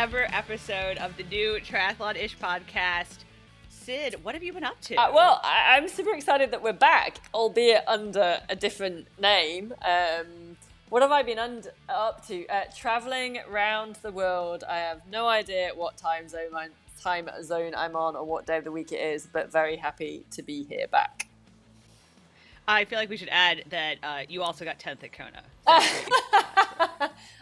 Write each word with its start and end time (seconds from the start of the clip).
ever 0.00 0.26
episode 0.32 0.96
of 0.96 1.14
the 1.18 1.24
new 1.24 1.58
Triathlonish 1.60 2.34
podcast. 2.38 3.18
Sid, 3.68 4.16
what 4.22 4.34
have 4.34 4.42
you 4.42 4.52
been 4.52 4.64
up 4.64 4.80
to? 4.80 4.94
Uh, 4.96 5.12
well, 5.12 5.40
I- 5.44 5.76
I'm 5.76 5.88
super 5.88 6.14
excited 6.14 6.50
that 6.52 6.62
we're 6.62 6.72
back, 6.72 7.18
albeit 7.34 7.84
under 7.86 8.40
a 8.48 8.56
different 8.56 9.06
name. 9.20 9.74
Um, 9.82 10.56
what 10.88 11.02
have 11.02 11.10
I 11.12 11.22
been 11.22 11.38
up 11.88 12.26
to? 12.28 12.46
Uh, 12.48 12.62
traveling 12.74 13.38
around 13.46 13.96
the 13.96 14.10
world. 14.10 14.64
I 14.66 14.78
have 14.78 15.02
no 15.10 15.28
idea 15.28 15.72
what 15.74 15.98
time 15.98 16.26
zone 16.28 16.54
I'm, 16.56 16.72
time 17.00 17.28
zone 17.42 17.74
I'm 17.76 17.96
on 17.96 18.16
or 18.16 18.24
what 18.24 18.46
day 18.46 18.58
of 18.58 18.64
the 18.64 18.72
week 18.72 18.92
it 18.92 19.00
is, 19.00 19.26
but 19.32 19.50
very 19.50 19.76
happy 19.76 20.24
to 20.32 20.42
be 20.42 20.64
here 20.64 20.86
back. 20.88 21.26
I 22.68 22.84
feel 22.84 22.98
like 22.98 23.08
we 23.08 23.16
should 23.16 23.30
add 23.32 23.64
that 23.70 23.96
uh, 24.02 24.20
you 24.28 24.42
also 24.42 24.64
got 24.64 24.78
10th 24.78 25.02
at 25.02 25.12
Kona. 25.12 25.42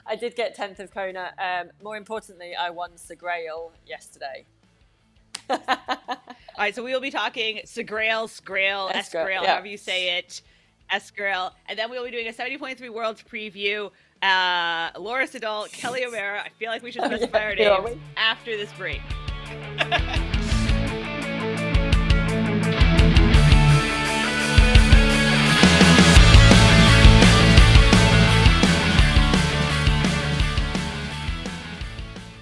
I 0.07 0.17
did 0.19 0.35
get 0.37 0.57
10th 0.57 0.79
of 0.79 0.91
Kona. 0.93 1.33
Um, 1.39 1.71
more 1.83 1.97
importantly, 1.97 2.55
I 2.55 2.71
won 2.71 2.93
the 3.09 3.17
Grail 3.17 3.73
yesterday. 3.87 4.45
All 5.51 5.59
right, 6.59 6.75
so 6.75 6.83
we 6.83 6.93
will 6.93 7.01
be 7.01 7.11
talking 7.11 7.59
Segrail, 7.65 8.27
Sgrail, 8.29 8.91
Esgrail, 8.93 9.43
yeah. 9.43 9.53
however 9.53 9.67
you 9.67 9.77
say 9.77 10.19
it, 10.19 10.41
Esgrail, 10.93 11.53
and 11.69 11.79
then 11.79 11.91
we 11.91 11.99
will 11.99 12.05
be 12.05 12.11
doing 12.11 12.29
a 12.29 12.33
70.3 12.33 12.89
Worlds 12.91 13.23
preview. 13.23 13.91
Uh, 14.23 14.91
Laura 14.99 15.27
Siddall, 15.27 15.67
Kelly 15.73 16.05
O'Mara. 16.07 16.41
I 16.43 16.49
feel 16.59 16.71
like 16.71 16.83
we 16.83 16.91
should 16.91 17.03
Oh, 17.03 17.07
specify 17.09 17.39
yeah, 17.39 17.45
our 17.45 17.55
yeah, 17.55 17.77
names 17.85 17.97
we- 17.97 18.01
after 18.17 18.57
this 18.57 18.73
break. 18.73 19.01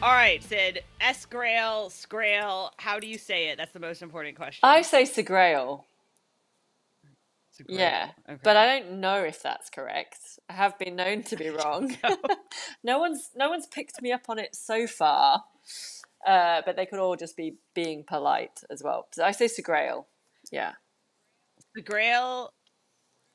All 0.03 0.12
right, 0.12 0.42
Sid. 0.42 0.84
Esgrail, 1.00 1.89
Sgrail. 1.91 2.70
How 2.77 3.00
do 3.00 3.06
you 3.08 3.19
say 3.19 3.48
it? 3.48 3.58
That's 3.58 3.73
the 3.73 3.80
most 3.80 4.02
important 4.02 4.36
question. 4.36 4.61
I 4.62 4.83
say 4.83 5.02
Segrail. 5.05 5.84
Sgrail. 7.58 7.64
Yeah, 7.69 8.11
Okay. 8.28 8.39
but 8.45 8.56
I 8.56 8.67
don't 8.78 9.00
know 9.00 9.25
if 9.25 9.42
that's 9.42 9.70
correct. 9.70 10.19
I 10.50 10.52
have 10.52 10.78
been 10.78 10.95
known 10.97 11.23
to 11.25 11.36
be 11.36 11.48
wrong. 11.50 11.97
no 12.84 12.98
one's 12.98 13.30
no 13.34 13.48
one's 13.48 13.67
picked 13.67 14.00
me 14.02 14.12
up 14.12 14.28
on 14.28 14.39
it 14.39 14.55
so 14.55 14.86
far, 14.86 15.45
uh, 16.27 16.62
but 16.66 16.77
they 16.77 16.84
could 16.86 16.98
all 16.98 17.16
just 17.16 17.36
be 17.36 17.55
being 17.74 18.05
polite 18.05 18.60
as 18.70 18.82
well. 18.82 19.06
So 19.12 19.24
I 19.24 19.30
say 19.30 19.46
Segrail. 19.46 20.05
Yeah. 20.50 20.72
The 21.74 21.83
Grail, 21.83 22.52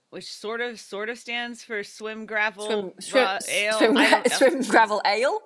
which 0.09 0.31
sort 0.31 0.61
of 0.61 0.79
sort 0.79 1.09
of 1.09 1.17
stands 1.17 1.63
for 1.63 1.83
swim 1.83 2.25
gravel 2.25 2.65
Swim, 2.65 2.91
swim, 2.99 3.23
ra- 3.23 3.39
ale. 3.49 3.77
swim, 3.77 3.97
I 3.97 4.09
don't 4.09 4.29
know. 4.31 4.37
swim 4.37 4.61
gravel 4.63 5.01
ale. 5.05 5.39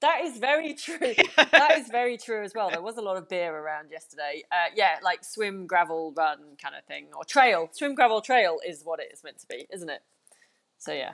That 0.00 0.20
is 0.24 0.38
very 0.38 0.74
true. 0.74 0.98
that 1.36 1.78
is 1.78 1.88
very 1.88 2.18
true 2.18 2.42
as 2.44 2.52
well. 2.54 2.68
There 2.68 2.82
was 2.82 2.98
a 2.98 3.00
lot 3.02 3.16
of 3.16 3.28
beer 3.28 3.56
around 3.56 3.90
yesterday. 3.90 4.42
Uh, 4.52 4.66
yeah, 4.74 4.96
like 5.02 5.24
swim, 5.24 5.66
gravel, 5.66 6.12
run 6.14 6.38
kind 6.62 6.74
of 6.74 6.84
thing, 6.84 7.06
or 7.16 7.24
trail. 7.24 7.70
Swim, 7.72 7.94
gravel, 7.94 8.20
trail 8.20 8.58
is 8.66 8.82
what 8.84 9.00
it 9.00 9.08
is 9.14 9.24
meant 9.24 9.38
to 9.38 9.46
be, 9.46 9.66
isn't 9.72 9.88
it? 9.88 10.02
So 10.76 10.92
yeah. 10.92 11.12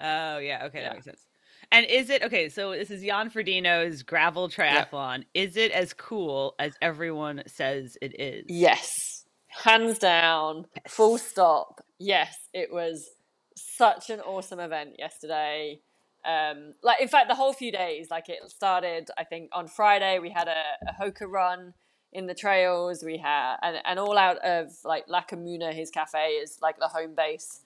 Oh 0.00 0.38
yeah, 0.38 0.64
okay, 0.66 0.78
Yeah. 0.80 0.88
that 0.90 0.92
makes 0.94 1.06
sense. 1.06 1.24
And 1.70 1.86
is 1.86 2.10
it 2.10 2.22
okay? 2.22 2.48
So 2.48 2.72
this 2.72 2.90
is 2.90 3.02
Jan 3.02 3.30
Frodeno's 3.30 4.02
gravel 4.02 4.48
triathlon. 4.48 5.24
Is 5.34 5.56
it 5.56 5.72
as 5.72 5.92
cool 5.92 6.54
as 6.58 6.74
everyone 6.80 7.42
says 7.46 7.96
it 8.00 8.20
is? 8.20 8.44
Yes, 8.48 9.24
hands 9.48 9.98
down, 9.98 10.66
full 10.88 11.18
stop. 11.18 11.84
Yes, 11.98 12.36
it 12.52 12.72
was 12.72 13.08
such 13.56 14.10
an 14.10 14.20
awesome 14.20 14.60
event 14.60 14.96
yesterday. 14.98 15.80
Um, 16.24 16.74
like 16.82 17.00
in 17.00 17.08
fact, 17.08 17.28
the 17.28 17.34
whole 17.34 17.52
few 17.52 17.70
days, 17.70 18.08
like 18.10 18.28
it 18.28 18.38
started. 18.48 19.10
I 19.18 19.24
think 19.24 19.50
on 19.52 19.68
Friday 19.68 20.18
we 20.18 20.30
had 20.30 20.48
a, 20.48 20.62
a 20.88 21.02
Hoka 21.02 21.28
run 21.28 21.74
in 22.12 22.26
the 22.26 22.34
trails. 22.34 23.02
We 23.04 23.18
had 23.18 23.56
and, 23.62 23.76
and 23.84 23.98
all 23.98 24.16
out 24.16 24.38
of 24.38 24.70
like 24.84 25.04
La 25.08 25.22
Comuna, 25.22 25.72
his 25.74 25.90
cafe 25.90 26.28
is 26.30 26.58
like 26.62 26.78
the 26.78 26.88
home 26.88 27.14
base. 27.14 27.60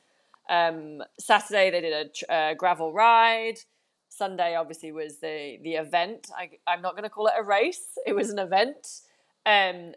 Um, 0.49 1.03
Saturday 1.21 1.71
they 1.71 1.81
did 1.81 2.11
a 2.29 2.33
uh, 2.33 2.55
gravel 2.55 2.93
ride. 2.93 3.59
Sunday 4.09 4.55
obviously 4.55 4.93
was 4.93 5.19
the 5.19 5.59
the 5.63 5.75
event. 5.75 6.29
I, 6.37 6.51
I'm 6.67 6.83
not 6.83 6.93
going 6.93 7.05
to 7.05 7.11
call 7.11 7.27
it 7.27 7.35
a 7.39 7.43
race. 7.43 7.99
It 8.07 8.15
was 8.15 8.31
an 8.31 8.39
event. 8.39 8.87
Um, 9.47 9.93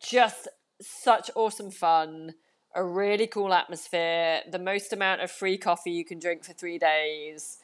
just 0.00 0.48
such 0.80 1.30
awesome 1.34 1.70
fun, 1.70 2.34
a 2.74 2.84
really 2.84 3.26
cool 3.26 3.52
atmosphere, 3.52 4.42
the 4.50 4.58
most 4.58 4.92
amount 4.92 5.20
of 5.20 5.30
free 5.30 5.58
coffee 5.58 5.90
you 5.90 6.04
can 6.04 6.18
drink 6.18 6.44
for 6.44 6.52
three 6.52 6.78
days, 6.78 7.58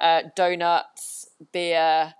uh, 0.00 0.22
donuts, 0.36 1.30
beer, 1.52 2.14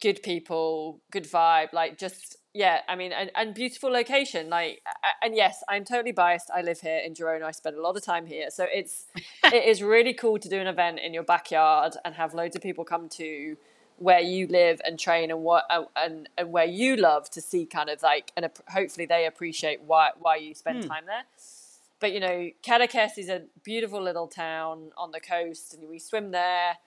good 0.00 0.22
people, 0.22 1.00
good 1.10 1.24
vibe, 1.24 1.72
like 1.72 1.98
just 1.98 2.37
yeah, 2.54 2.80
I 2.88 2.96
mean, 2.96 3.12
and, 3.12 3.30
and 3.34 3.54
beautiful 3.54 3.90
location. 3.90 4.48
Like, 4.48 4.82
and 5.22 5.34
yes, 5.36 5.62
I'm 5.68 5.84
totally 5.84 6.12
biased. 6.12 6.50
I 6.54 6.62
live 6.62 6.80
here 6.80 6.98
in 6.98 7.14
Girona. 7.14 7.44
I 7.44 7.50
spend 7.50 7.76
a 7.76 7.82
lot 7.82 7.96
of 7.96 8.04
time 8.04 8.26
here, 8.26 8.50
so 8.50 8.66
it's 8.72 9.06
it 9.44 9.64
is 9.64 9.82
really 9.82 10.14
cool 10.14 10.38
to 10.38 10.48
do 10.48 10.58
an 10.58 10.66
event 10.66 10.98
in 11.00 11.14
your 11.14 11.22
backyard 11.22 11.94
and 12.04 12.14
have 12.14 12.34
loads 12.34 12.56
of 12.56 12.62
people 12.62 12.84
come 12.84 13.08
to 13.10 13.56
where 13.98 14.20
you 14.20 14.46
live 14.46 14.80
and 14.84 14.98
train 14.98 15.30
and 15.30 15.42
what 15.42 15.64
and 15.96 16.28
and 16.38 16.52
where 16.52 16.64
you 16.64 16.96
love 16.96 17.28
to 17.30 17.40
see 17.40 17.66
kind 17.66 17.90
of 17.90 18.00
like 18.00 18.30
and 18.36 18.48
hopefully 18.68 19.06
they 19.06 19.26
appreciate 19.26 19.82
why 19.82 20.10
why 20.18 20.36
you 20.36 20.54
spend 20.54 20.84
hmm. 20.84 20.88
time 20.88 21.04
there. 21.06 21.24
But 22.00 22.12
you 22.12 22.20
know, 22.20 22.50
Cadaqués 22.62 23.18
is 23.18 23.28
a 23.28 23.42
beautiful 23.64 24.00
little 24.00 24.28
town 24.28 24.92
on 24.96 25.10
the 25.10 25.20
coast, 25.20 25.74
and 25.74 25.88
we 25.88 25.98
swim 25.98 26.30
there, 26.30 26.78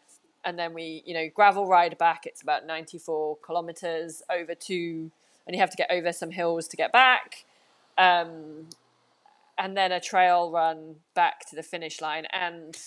and 0.45 0.57
then 0.57 0.73
we 0.73 1.03
you 1.05 1.13
know 1.13 1.29
gravel 1.33 1.67
ride 1.67 1.97
back. 1.97 2.25
It's 2.25 2.41
about 2.41 2.66
ninety 2.66 2.97
four 2.97 3.38
kilometers 3.38 4.23
over 4.29 4.55
two, 4.55 5.11
and 5.46 5.56
you 5.56 5.59
have 5.59 5.72
to 5.72 5.78
get 5.78 5.91
over 5.91 6.12
some 6.12 6.31
hills 6.31 6.68
to 6.69 6.78
get 6.78 6.91
back. 6.91 7.46
Um, 7.97 8.69
and 9.57 9.78
then 9.78 9.91
a 9.91 10.00
trail 10.00 10.52
run 10.52 10.96
back 11.13 11.47
to 11.50 11.56
the 11.56 11.63
finish 11.63 12.02
line 12.02 12.25
and 12.34 12.78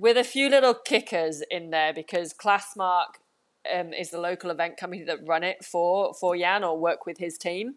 with 0.00 0.16
a 0.16 0.24
few 0.24 0.48
little 0.48 0.74
kickers 0.74 1.42
in 1.50 1.70
there 1.70 1.92
because 1.92 2.32
Klassmark 2.32 3.18
um, 3.72 3.92
is 3.92 4.10
the 4.10 4.20
local 4.20 4.50
event 4.50 4.76
company 4.76 5.02
that 5.04 5.26
run 5.26 5.44
it 5.44 5.64
for 5.64 6.14
for 6.14 6.36
Jan 6.36 6.64
or 6.64 6.78
work 6.78 7.06
with 7.06 7.18
his 7.18 7.36
team, 7.36 7.74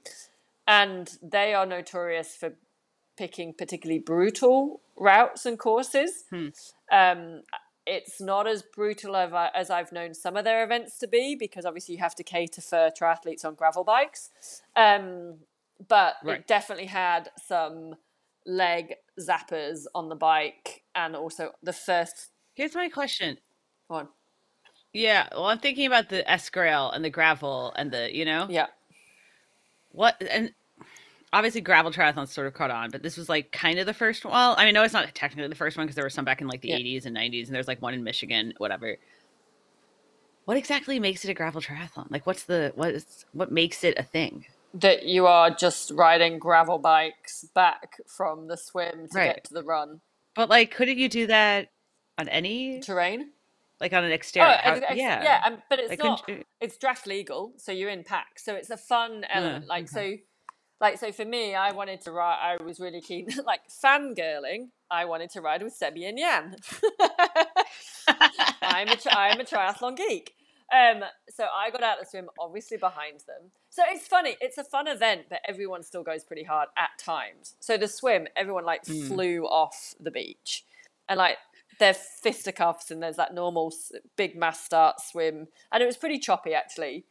and 0.67 1.17
they 1.21 1.53
are 1.53 1.65
notorious 1.65 2.35
for 2.35 2.53
picking 3.17 3.53
particularly 3.53 3.99
brutal 3.99 4.81
routes 4.95 5.45
and 5.45 5.59
courses. 5.59 6.25
Um, 6.91 7.41
it's 7.85 8.21
not 8.21 8.47
as 8.47 8.61
brutal 8.61 9.15
as, 9.15 9.69
I've 9.69 9.91
known 9.91 10.13
some 10.13 10.37
of 10.37 10.45
their 10.45 10.63
events 10.63 10.97
to 10.99 11.07
be 11.07 11.35
because 11.35 11.65
obviously 11.65 11.95
you 11.95 12.01
have 12.01 12.15
to 12.15 12.23
cater 12.23 12.61
for 12.61 12.89
triathletes 12.99 13.43
on 13.43 13.55
gravel 13.55 13.83
bikes. 13.83 14.29
Um, 14.75 15.39
but 15.87 16.15
Right. 16.23 16.39
it 16.39 16.47
definitely 16.47 16.85
had 16.85 17.29
some 17.43 17.95
leg 18.45 18.95
zappers 19.19 19.85
on 19.95 20.09
the 20.09 20.15
bike 20.15 20.83
and 20.95 21.15
also 21.15 21.51
the 21.63 21.73
first 21.73 22.31
Here's 22.53 22.75
my 22.75 22.89
question. 22.89 23.39
one. 23.87 24.09
Yeah, 24.93 25.29
well, 25.31 25.45
I'm 25.45 25.59
thinking 25.59 25.87
about 25.87 26.09
the 26.09 26.23
Esgrail 26.27 26.93
and 26.93 27.03
the 27.03 27.09
gravel 27.09 27.73
and 27.75 27.91
the, 27.91 28.15
you 28.15 28.25
know, 28.25 28.47
Yeah. 28.49 28.67
what 29.91 30.21
and 30.21 30.53
obviously 31.33 31.61
gravel 31.61 31.91
triathlons 31.91 32.29
sort 32.29 32.47
of 32.47 32.53
caught 32.53 32.71
on, 32.71 32.89
but 32.89 33.01
this 33.03 33.17
was 33.17 33.29
like 33.29 33.51
kind 33.51 33.79
of 33.79 33.85
the 33.85 33.93
first 33.93 34.25
one. 34.25 34.33
Well, 34.33 34.55
I 34.57 34.65
mean, 34.65 34.73
no, 34.73 34.83
it's 34.83 34.93
not 34.93 35.13
technically 35.15 35.47
the 35.47 35.55
first 35.55 35.77
one 35.77 35.85
because 35.85 35.95
there 35.95 36.05
were 36.05 36.09
some 36.09 36.25
back 36.25 36.41
in 36.41 36.47
like 36.47 36.61
the 36.61 36.69
Yeah. 36.69 36.77
80s 36.77 37.05
and 37.05 37.15
90s, 37.15 37.45
and 37.47 37.55
there's 37.55 37.67
like 37.67 37.81
one 37.81 37.93
in 37.93 38.03
Michigan, 38.03 38.53
whatever. 38.57 38.97
What 40.45 40.57
exactly 40.57 40.99
makes 40.99 41.23
it 41.23 41.29
a 41.29 41.33
gravel 41.33 41.61
triathlon? 41.61 42.09
Like, 42.09 42.25
what's 42.25 42.43
the 42.43 42.71
what 42.75 42.89
is 42.91 43.25
what 43.31 43.51
makes 43.51 43.83
it 43.83 43.97
a 43.97 44.03
thing? 44.03 44.45
That 44.73 45.05
you 45.05 45.27
are 45.27 45.51
just 45.51 45.91
riding 45.91 46.39
gravel 46.39 46.77
bikes 46.77 47.45
back 47.53 47.97
from 48.07 48.47
the 48.47 48.57
swim 48.57 49.07
to 49.11 49.17
Right. 49.17 49.35
get 49.35 49.43
to 49.45 49.53
the 49.53 49.63
run 49.63 50.01
But 50.35 50.49
like, 50.49 50.71
couldn't 50.73 50.97
you 50.97 51.09
do 51.09 51.27
that 51.27 51.69
on 52.17 52.27
any 52.29 52.79
terrain. 52.79 53.31
like 53.79 53.93
on 53.93 54.03
an 54.03 54.11
exterior? 54.11 54.47
Oh, 54.65 54.71
ex- 54.71 54.85
ex- 54.89 54.95
yeah, 54.97 55.23
yeah, 55.23 55.41
um, 55.45 55.61
but 55.69 55.79
it's 55.79 55.89
Like, 55.89 55.99
not. 55.99 56.23
you- 56.27 56.43
It's 56.59 56.77
draft 56.77 57.05
legal, 57.05 57.53
so 57.57 57.71
you're 57.71 57.89
in 57.89 58.03
packs. 58.03 58.43
So 58.45 58.55
it's 58.55 58.69
a 58.69 58.77
fun 58.77 59.25
element. 59.29 59.67
like 59.67 59.89
so, 59.89 60.15
like 60.81 60.97
so 60.97 61.11
for 61.11 61.23
me, 61.23 61.55
I 61.55 61.71
wanted 61.71 62.01
to 62.01 62.11
ride. 62.11 62.57
I 62.59 62.63
was 62.63 62.79
really 62.79 63.01
keen, 63.01 63.27
like 63.45 63.61
fangirling. 63.69 64.69
I 64.89 65.05
wanted 65.05 65.29
to 65.31 65.41
ride 65.41 65.61
with 65.61 65.79
Sebi 65.79 66.09
and 66.09 66.17
Jan. 66.17 66.55
I'm 68.61 68.87
a 68.89 68.97
I'm 69.11 69.39
a 69.39 69.43
triathlon 69.45 69.95
geek. 69.95 70.33
Um, 70.73 71.03
so 71.29 71.45
I 71.53 71.69
got 71.69 71.83
out 71.83 71.99
of 71.99 72.05
the 72.05 72.09
swim, 72.09 72.29
obviously 72.39 72.77
behind 72.77 73.19
them. 73.27 73.51
So 73.69 73.83
it's 73.89 74.07
funny. 74.07 74.37
It's 74.41 74.57
a 74.57 74.63
fun 74.63 74.87
event, 74.87 75.23
but 75.29 75.39
everyone 75.47 75.83
still 75.83 76.01
goes 76.03 76.23
pretty 76.23 76.43
hard 76.43 76.69
at 76.77 76.89
times. 76.97 77.55
So 77.59 77.77
the 77.77 77.87
swim, 77.89 78.27
everyone 78.35 78.65
like 78.65 78.85
flew 78.85 79.43
off 79.45 79.93
the 79.99 80.11
beach, 80.11 80.63
and 81.07 81.17
like 81.17 81.37
they're 81.79 81.93
fisticuffs, 81.93 82.89
and 82.89 83.03
there's 83.03 83.17
that 83.17 83.33
normal 83.33 83.71
big 84.15 84.35
mass 84.35 84.63
start 84.63 84.99
swim, 85.01 85.47
and 85.71 85.83
it 85.83 85.85
was 85.85 85.97
pretty 85.97 86.17
choppy 86.19 86.53
actually. 86.53 87.05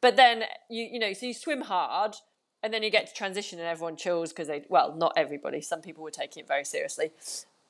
but 0.00 0.16
then 0.16 0.44
you 0.68 0.84
you 0.92 0.98
know 0.98 1.12
so 1.12 1.26
you 1.26 1.34
swim 1.34 1.62
hard 1.62 2.14
and 2.62 2.72
then 2.72 2.82
you 2.82 2.90
get 2.90 3.06
to 3.08 3.14
transition 3.14 3.58
and 3.58 3.68
everyone 3.68 3.96
chills 3.96 4.30
because 4.30 4.48
they 4.48 4.64
well 4.68 4.94
not 4.94 5.12
everybody 5.16 5.60
some 5.60 5.80
people 5.80 6.02
were 6.02 6.10
taking 6.10 6.42
it 6.42 6.48
very 6.48 6.64
seriously. 6.64 7.12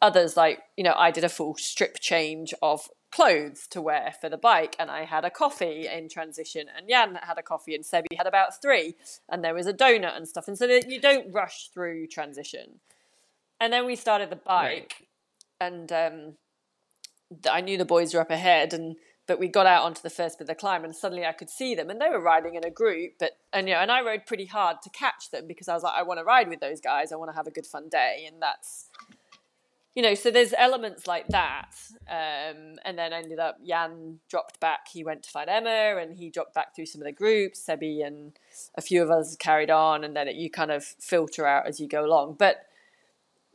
Others 0.02 0.36
like 0.36 0.60
you 0.76 0.84
know 0.84 0.94
i 0.96 1.10
did 1.10 1.24
a 1.24 1.28
full 1.28 1.54
strip 1.56 2.00
change 2.00 2.54
of 2.62 2.88
clothes 3.12 3.66
to 3.68 3.82
wear 3.82 4.14
for 4.20 4.28
the 4.28 4.36
bike 4.36 4.76
and 4.78 4.90
i 4.90 5.04
had 5.04 5.24
a 5.24 5.30
coffee 5.30 5.88
in 5.88 6.08
transition 6.08 6.66
and 6.74 6.88
jan 6.88 7.18
had 7.22 7.36
a 7.36 7.42
coffee 7.42 7.74
and 7.74 7.84
sebi 7.84 8.06
had 8.16 8.26
about 8.26 8.62
three 8.62 8.94
and 9.28 9.44
there 9.44 9.54
was 9.54 9.66
a 9.66 9.74
donut 9.74 10.16
and 10.16 10.28
stuff. 10.28 10.48
And 10.48 10.56
so 10.56 10.66
you 10.66 11.00
don't 11.00 11.32
rush 11.32 11.68
through 11.74 12.06
transition. 12.06 12.80
And 13.58 13.72
then 13.72 13.84
we 13.84 13.96
started 13.96 14.30
the 14.30 14.36
bike 14.36 14.94
right. 15.60 15.68
and 15.68 15.92
um, 15.92 16.34
i 17.50 17.60
knew 17.60 17.76
the 17.76 17.84
boys 17.84 18.14
were 18.14 18.20
up 18.20 18.30
ahead 18.30 18.72
and 18.72 18.96
but 19.30 19.38
we 19.38 19.46
got 19.46 19.64
out 19.64 19.84
onto 19.84 20.02
the 20.02 20.10
first 20.10 20.38
bit 20.38 20.42
of 20.42 20.48
the 20.48 20.56
climb 20.56 20.82
and 20.82 20.92
suddenly 20.92 21.24
I 21.24 21.30
could 21.30 21.48
see 21.48 21.76
them 21.76 21.88
and 21.88 22.00
they 22.00 22.08
were 22.08 22.20
riding 22.20 22.56
in 22.56 22.64
a 22.64 22.70
group 22.70 23.12
but 23.20 23.38
and 23.52 23.68
you 23.68 23.74
know 23.74 23.80
and 23.80 23.88
I 23.88 24.00
rode 24.00 24.26
pretty 24.26 24.46
hard 24.46 24.78
to 24.82 24.90
catch 24.90 25.30
them 25.30 25.46
because 25.46 25.68
I 25.68 25.74
was 25.74 25.84
like 25.84 25.92
I 25.96 26.02
want 26.02 26.18
to 26.18 26.24
ride 26.24 26.48
with 26.48 26.58
those 26.58 26.80
guys 26.80 27.12
I 27.12 27.14
want 27.14 27.30
to 27.30 27.36
have 27.36 27.46
a 27.46 27.52
good 27.52 27.64
fun 27.64 27.88
day 27.88 28.24
and 28.26 28.42
that's 28.42 28.88
you 29.94 30.02
know 30.02 30.14
so 30.14 30.32
there's 30.32 30.52
elements 30.58 31.06
like 31.06 31.28
that 31.28 31.70
um, 32.08 32.80
and 32.84 32.98
then 32.98 33.12
ended 33.12 33.38
up 33.38 33.58
Jan 33.64 34.18
dropped 34.28 34.58
back 34.58 34.88
he 34.92 35.04
went 35.04 35.22
to 35.22 35.30
find 35.30 35.48
Emma 35.48 36.00
and 36.00 36.16
he 36.16 36.28
dropped 36.28 36.52
back 36.52 36.74
through 36.74 36.86
some 36.86 37.00
of 37.00 37.06
the 37.06 37.12
groups 37.12 37.64
Sebi 37.64 38.04
and 38.04 38.32
a 38.74 38.80
few 38.80 39.00
of 39.00 39.12
us 39.12 39.36
carried 39.36 39.70
on 39.70 40.02
and 40.02 40.16
then 40.16 40.26
it, 40.26 40.34
you 40.34 40.50
kind 40.50 40.72
of 40.72 40.82
filter 40.82 41.46
out 41.46 41.68
as 41.68 41.78
you 41.78 41.86
go 41.86 42.04
along 42.04 42.34
but 42.36 42.66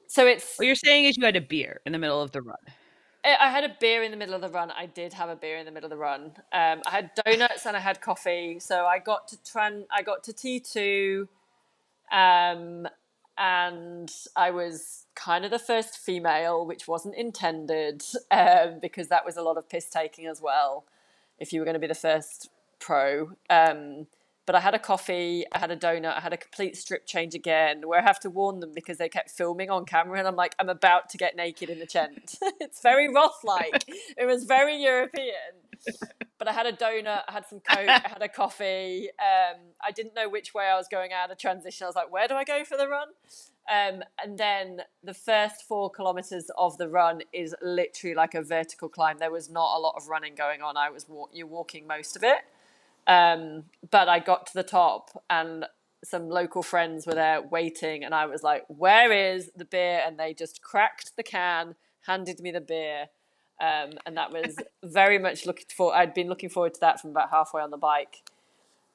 so 0.07 0.25
it's 0.25 0.53
what 0.55 0.67
you're 0.67 0.75
saying 0.75 1.03
is 1.03 1.17
you 1.17 1.25
had 1.25 1.35
a 1.35 1.41
beer 1.41 1.81
in 1.85 1.91
the 1.91 1.99
middle 1.99 2.21
of 2.21 2.31
the 2.31 2.41
run 2.41 2.55
I 3.25 3.49
had 3.49 3.63
a 3.63 3.75
beer 3.79 4.03
in 4.03 4.11
the 4.11 4.17
middle 4.17 4.35
of 4.35 4.41
the 4.41 4.49
run. 4.49 4.69
I 4.71 4.85
did 4.85 5.13
have 5.13 5.29
a 5.29 5.35
beer 5.35 5.57
in 5.57 5.65
the 5.65 5.71
middle 5.71 5.87
of 5.87 5.89
the 5.89 5.97
run. 5.97 6.33
Um, 6.53 6.81
I 6.85 6.91
had 6.91 7.11
donuts 7.25 7.65
and 7.65 7.75
I 7.75 7.79
had 7.79 7.99
coffee. 7.99 8.59
So 8.59 8.85
I 8.85 8.99
got 8.99 9.27
to 9.29 9.37
tran- 9.37 9.87
I 9.91 10.03
got 10.03 10.23
to 10.25 10.33
T 10.33 10.59
two, 10.59 11.27
um, 12.11 12.87
and 13.37 14.11
I 14.35 14.51
was 14.51 15.07
kind 15.15 15.43
of 15.43 15.51
the 15.51 15.59
first 15.59 15.97
female, 15.97 16.65
which 16.65 16.87
wasn't 16.87 17.15
intended 17.15 18.03
um, 18.29 18.79
because 18.79 19.07
that 19.07 19.25
was 19.25 19.37
a 19.37 19.41
lot 19.41 19.57
of 19.57 19.67
piss 19.67 19.89
taking 19.89 20.27
as 20.27 20.41
well. 20.41 20.85
If 21.39 21.51
you 21.51 21.59
were 21.59 21.65
going 21.65 21.73
to 21.73 21.79
be 21.79 21.87
the 21.87 21.95
first 21.95 22.49
pro, 22.79 23.31
um, 23.49 24.07
but 24.45 24.55
I 24.55 24.59
had 24.59 24.75
a 24.75 24.79
coffee, 24.79 25.45
I 25.51 25.59
had 25.59 25.71
a 25.71 25.75
donut, 25.75 26.15
I 26.15 26.19
had 26.19 26.33
a 26.33 26.37
complete 26.37 26.77
strip 26.77 27.05
change 27.05 27.33
again, 27.33 27.87
where 27.87 27.99
I 27.99 28.03
have 28.03 28.19
to 28.21 28.29
warn 28.29 28.59
them 28.59 28.71
because 28.73 28.97
they 28.97 29.09
kept 29.09 29.31
filming 29.31 29.69
on 29.69 29.85
camera, 29.85 30.19
and 30.19 30.27
I'm 30.27 30.35
like, 30.35 30.55
I'm 30.59 30.69
about 30.69 31.09
to 31.09 31.17
get 31.17 31.35
naked 31.35 31.69
in 31.69 31.79
the 31.79 31.85
tent. 31.85 32.37
it's 32.59 32.81
very 32.81 33.11
Roth 33.13 33.43
like. 33.43 33.85
it 34.17 34.25
was 34.25 34.43
very 34.43 34.81
European. 34.81 35.33
But 36.37 36.47
I 36.47 36.51
had 36.51 36.65
a 36.65 36.73
donut, 36.73 37.21
I 37.27 37.31
had 37.31 37.45
some 37.47 37.59
coke, 37.59 37.87
I 37.87 38.07
had 38.07 38.21
a 38.21 38.29
coffee. 38.29 39.09
Um, 39.19 39.59
I 39.83 39.91
didn't 39.91 40.15
know 40.15 40.29
which 40.29 40.53
way 40.53 40.65
I 40.65 40.77
was 40.77 40.87
going 40.87 41.11
out 41.13 41.31
of 41.31 41.37
transition. 41.37 41.85
I 41.85 41.87
was 41.87 41.95
like, 41.95 42.11
where 42.11 42.27
do 42.27 42.35
I 42.35 42.43
go 42.43 42.63
for 42.65 42.77
the 42.77 42.87
run? 42.87 43.07
Um, 43.71 44.03
and 44.23 44.37
then 44.37 44.81
the 45.03 45.13
first 45.13 45.63
four 45.67 45.89
kilometers 45.89 46.51
of 46.57 46.77
the 46.77 46.87
run 46.87 47.21
is 47.33 47.55
literally 47.61 48.15
like 48.15 48.35
a 48.35 48.43
vertical 48.43 48.89
climb. 48.89 49.17
There 49.17 49.31
was 49.31 49.49
not 49.49 49.77
a 49.77 49.79
lot 49.79 49.95
of 49.97 50.07
running 50.07 50.35
going 50.35 50.61
on. 50.61 50.77
I 50.77 50.89
was 50.89 51.09
walk- 51.09 51.31
you're 51.33 51.47
walking 51.47 51.87
most 51.87 52.15
of 52.15 52.23
it. 52.23 52.41
Um, 53.07 53.65
but 53.91 54.09
I 54.09 54.19
got 54.19 54.47
to 54.47 54.53
the 54.53 54.63
top 54.63 55.23
and 55.29 55.65
some 56.05 56.29
local 56.29 56.63
friends 56.63 57.05
were 57.05 57.15
there 57.15 57.41
waiting, 57.41 58.03
and 58.03 58.13
I 58.13 58.25
was 58.27 58.43
like, 58.43 58.63
"Where 58.67 59.11
is 59.11 59.51
the 59.55 59.65
beer?" 59.65 60.01
And 60.05 60.17
they 60.17 60.33
just 60.33 60.61
cracked 60.61 61.15
the 61.17 61.23
can, 61.23 61.75
handed 62.05 62.39
me 62.39 62.51
the 62.51 62.61
beer, 62.61 63.07
um, 63.59 63.93
and 64.05 64.15
that 64.15 64.31
was 64.31 64.57
very 64.83 65.17
much 65.17 65.45
looking 65.45 65.65
for. 65.75 65.95
I'd 65.95 66.13
been 66.13 66.29
looking 66.29 66.49
forward 66.49 66.75
to 66.75 66.79
that 66.81 67.01
from 67.01 67.11
about 67.11 67.31
halfway 67.31 67.61
on 67.61 67.71
the 67.71 67.77
bike. 67.77 68.23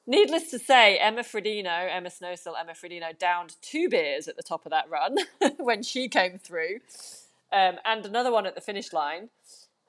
Needless 0.07 0.49
to 0.49 0.59
say, 0.59 0.97
Emma 0.97 1.21
Frodeno, 1.21 1.87
Emma 1.89 2.09
Snowsill, 2.09 2.55
Emma 2.59 2.73
Frodeno 2.73 3.17
downed 3.17 3.55
two 3.61 3.87
beers 3.87 4.27
at 4.27 4.35
the 4.35 4.43
top 4.43 4.65
of 4.65 4.71
that 4.71 4.89
run 4.89 5.17
when 5.57 5.83
she 5.83 6.07
came 6.07 6.39
through, 6.39 6.79
um, 7.51 7.75
and 7.85 8.05
another 8.05 8.31
one 8.31 8.45
at 8.45 8.55
the 8.55 8.61
finish 8.61 8.93
line. 8.93 9.29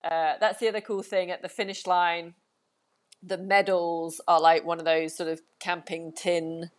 Uh, 0.04 0.34
that's 0.40 0.58
the 0.58 0.68
other 0.68 0.80
cool 0.80 1.02
thing 1.02 1.30
at 1.30 1.42
the 1.42 1.48
finish 1.48 1.86
line 1.86 2.34
the 3.22 3.38
medals 3.38 4.20
are 4.26 4.40
like 4.40 4.64
one 4.64 4.78
of 4.78 4.84
those 4.84 5.16
sort 5.16 5.28
of 5.28 5.40
camping 5.60 6.12
tin, 6.12 6.70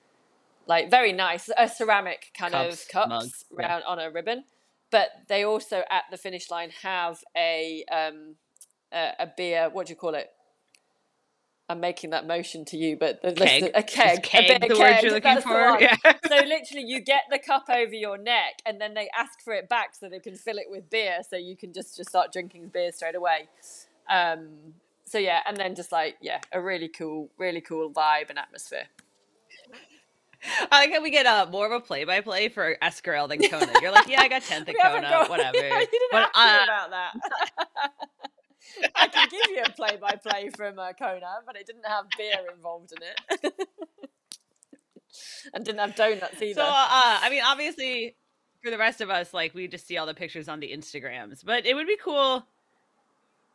like 0.67 0.89
very 0.89 1.13
nice, 1.13 1.49
a 1.57 1.67
ceramic 1.69 2.31
kind 2.37 2.53
cups, 2.53 2.83
of 2.83 2.89
cups 2.89 3.09
mugs, 3.09 3.45
round 3.51 3.83
yeah. 3.85 3.91
on 3.91 3.99
a 3.99 4.11
ribbon. 4.11 4.43
But 4.91 5.09
they 5.27 5.43
also 5.43 5.83
at 5.89 6.03
the 6.11 6.17
finish 6.17 6.51
line 6.51 6.69
have 6.83 7.19
a 7.35 7.83
um, 7.91 8.35
a, 8.91 9.11
a 9.19 9.31
beer. 9.35 9.69
What 9.71 9.87
do 9.87 9.91
you 9.91 9.97
call 9.97 10.15
it? 10.15 10.29
I'm 11.69 11.79
making 11.79 12.09
that 12.09 12.27
motion 12.27 12.65
to 12.65 12.77
you, 12.77 12.97
but 12.97 13.21
keg. 13.21 13.71
a 13.73 13.81
keg, 13.81 14.21
keg 14.21 14.49
a 14.49 14.67
the 14.67 14.75
keg, 14.75 14.77
word 14.77 15.01
you're 15.01 15.13
looking 15.13 15.41
for. 15.41 15.79
Yeah. 15.79 15.95
so 16.27 16.35
literally, 16.35 16.83
you 16.85 16.99
get 16.99 17.23
the 17.31 17.39
cup 17.39 17.65
over 17.69 17.93
your 17.93 18.17
neck, 18.17 18.61
and 18.65 18.81
then 18.81 18.93
they 18.93 19.09
ask 19.17 19.41
for 19.41 19.53
it 19.53 19.69
back 19.69 19.95
so 19.95 20.09
they 20.09 20.19
can 20.19 20.35
fill 20.35 20.57
it 20.57 20.65
with 20.67 20.89
beer, 20.89 21.19
so 21.27 21.37
you 21.37 21.55
can 21.55 21.71
just 21.71 21.95
just 21.95 22.09
start 22.09 22.33
drinking 22.33 22.67
beer 22.67 22.91
straight 22.91 23.15
away. 23.15 23.47
Um, 24.09 24.73
so 25.05 25.17
yeah, 25.17 25.41
and 25.45 25.57
then 25.57 25.75
just 25.75 25.91
like 25.91 26.17
yeah, 26.21 26.39
a 26.51 26.61
really 26.61 26.87
cool, 26.87 27.29
really 27.37 27.61
cool 27.61 27.91
vibe 27.91 28.29
and 28.29 28.39
atmosphere. 28.39 28.87
I 30.71 30.81
like 30.81 30.91
how 30.91 31.01
we 31.01 31.09
get 31.09 31.25
uh, 31.25 31.47
more 31.49 31.65
of 31.65 31.71
a 31.71 31.79
play-by-play 31.79 32.49
for 32.49 32.75
Escarel 32.81 33.29
than 33.29 33.41
Kona. 33.49 33.71
You're 33.81 33.91
like, 33.91 34.07
yeah, 34.07 34.21
I 34.21 34.27
got 34.27 34.41
tenth 34.41 34.67
at 34.69 34.75
Kona, 34.75 35.01
got, 35.01 35.29
whatever. 35.29 35.57
Yeah, 35.57 35.79
you 35.79 35.87
didn't 35.87 36.11
but, 36.11 36.29
ask 36.35 36.37
uh, 36.37 36.57
me 36.57 36.63
about 36.63 36.89
that. 36.91 37.13
I 38.95 39.07
can 39.07 39.29
give 39.29 39.55
you 39.55 39.63
a 39.63 39.71
play-by-play 39.71 40.49
from 40.55 40.79
uh, 40.79 40.93
Kona, 40.93 41.39
but 41.45 41.55
it 41.55 41.65
didn't 41.65 41.85
have 41.87 42.05
beer 42.17 42.33
involved 42.53 42.91
in 42.91 43.03
it, 43.03 43.53
and 45.53 45.63
didn't 45.63 45.79
have 45.79 45.95
donuts 45.95 46.41
either. 46.41 46.61
So, 46.61 46.65
uh, 46.65 47.19
I 47.21 47.29
mean, 47.29 47.43
obviously, 47.45 48.17
for 48.63 48.71
the 48.71 48.77
rest 48.77 49.01
of 49.01 49.09
us, 49.09 49.33
like 49.33 49.53
we 49.53 49.67
just 49.67 49.87
see 49.87 49.97
all 49.97 50.05
the 50.05 50.13
pictures 50.13 50.49
on 50.49 50.59
the 50.59 50.71
Instagrams, 50.71 51.45
but 51.45 51.65
it 51.65 51.73
would 51.73 51.87
be 51.87 51.97
cool 52.03 52.45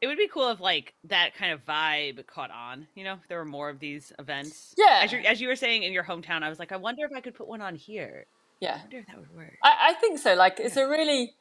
it 0.01 0.07
would 0.07 0.19
be 0.19 0.29
cool 0.29 0.51
if 0.51 0.61
like 0.61 0.95
that 1.05 1.35
kind 1.35 1.53
of 1.53 1.65
vibe 1.65 2.27
caught 2.27 2.51
on. 2.51 2.87
You 2.95 3.05
know, 3.05 3.15
if 3.15 3.29
there 3.29 3.39
were 3.39 3.45
more 3.45 3.69
of 3.69 3.79
these 3.81 4.13
events. 4.19 4.75
Yeah. 4.77 5.01
As 5.03 5.13
you 5.13 5.19
as 5.21 5.41
you 5.41 5.49
were 5.49 5.57
saying 5.57 5.83
in 5.83 5.93
your 5.93 6.05
hometown, 6.05 6.43
I 6.43 6.49
was 6.49 6.59
like, 6.59 6.73
I 6.73 6.77
wonder 6.77 7.05
if 7.05 7.13
I 7.15 7.21
could 7.21 7.35
put 7.35 7.49
one 7.49 7.61
on 7.61 7.75
here. 7.75 8.27
Yeah. 8.61 8.77
I 8.77 8.81
wonder 8.81 8.99
if 8.99 9.07
that 9.07 9.19
would 9.19 9.35
work. 9.35 9.57
I, 9.63 9.91
I 9.91 9.93
think 9.95 10.19
so. 10.19 10.35
Like, 10.35 10.59
it's 10.59 10.77
a 10.77 10.89
really 10.89 11.33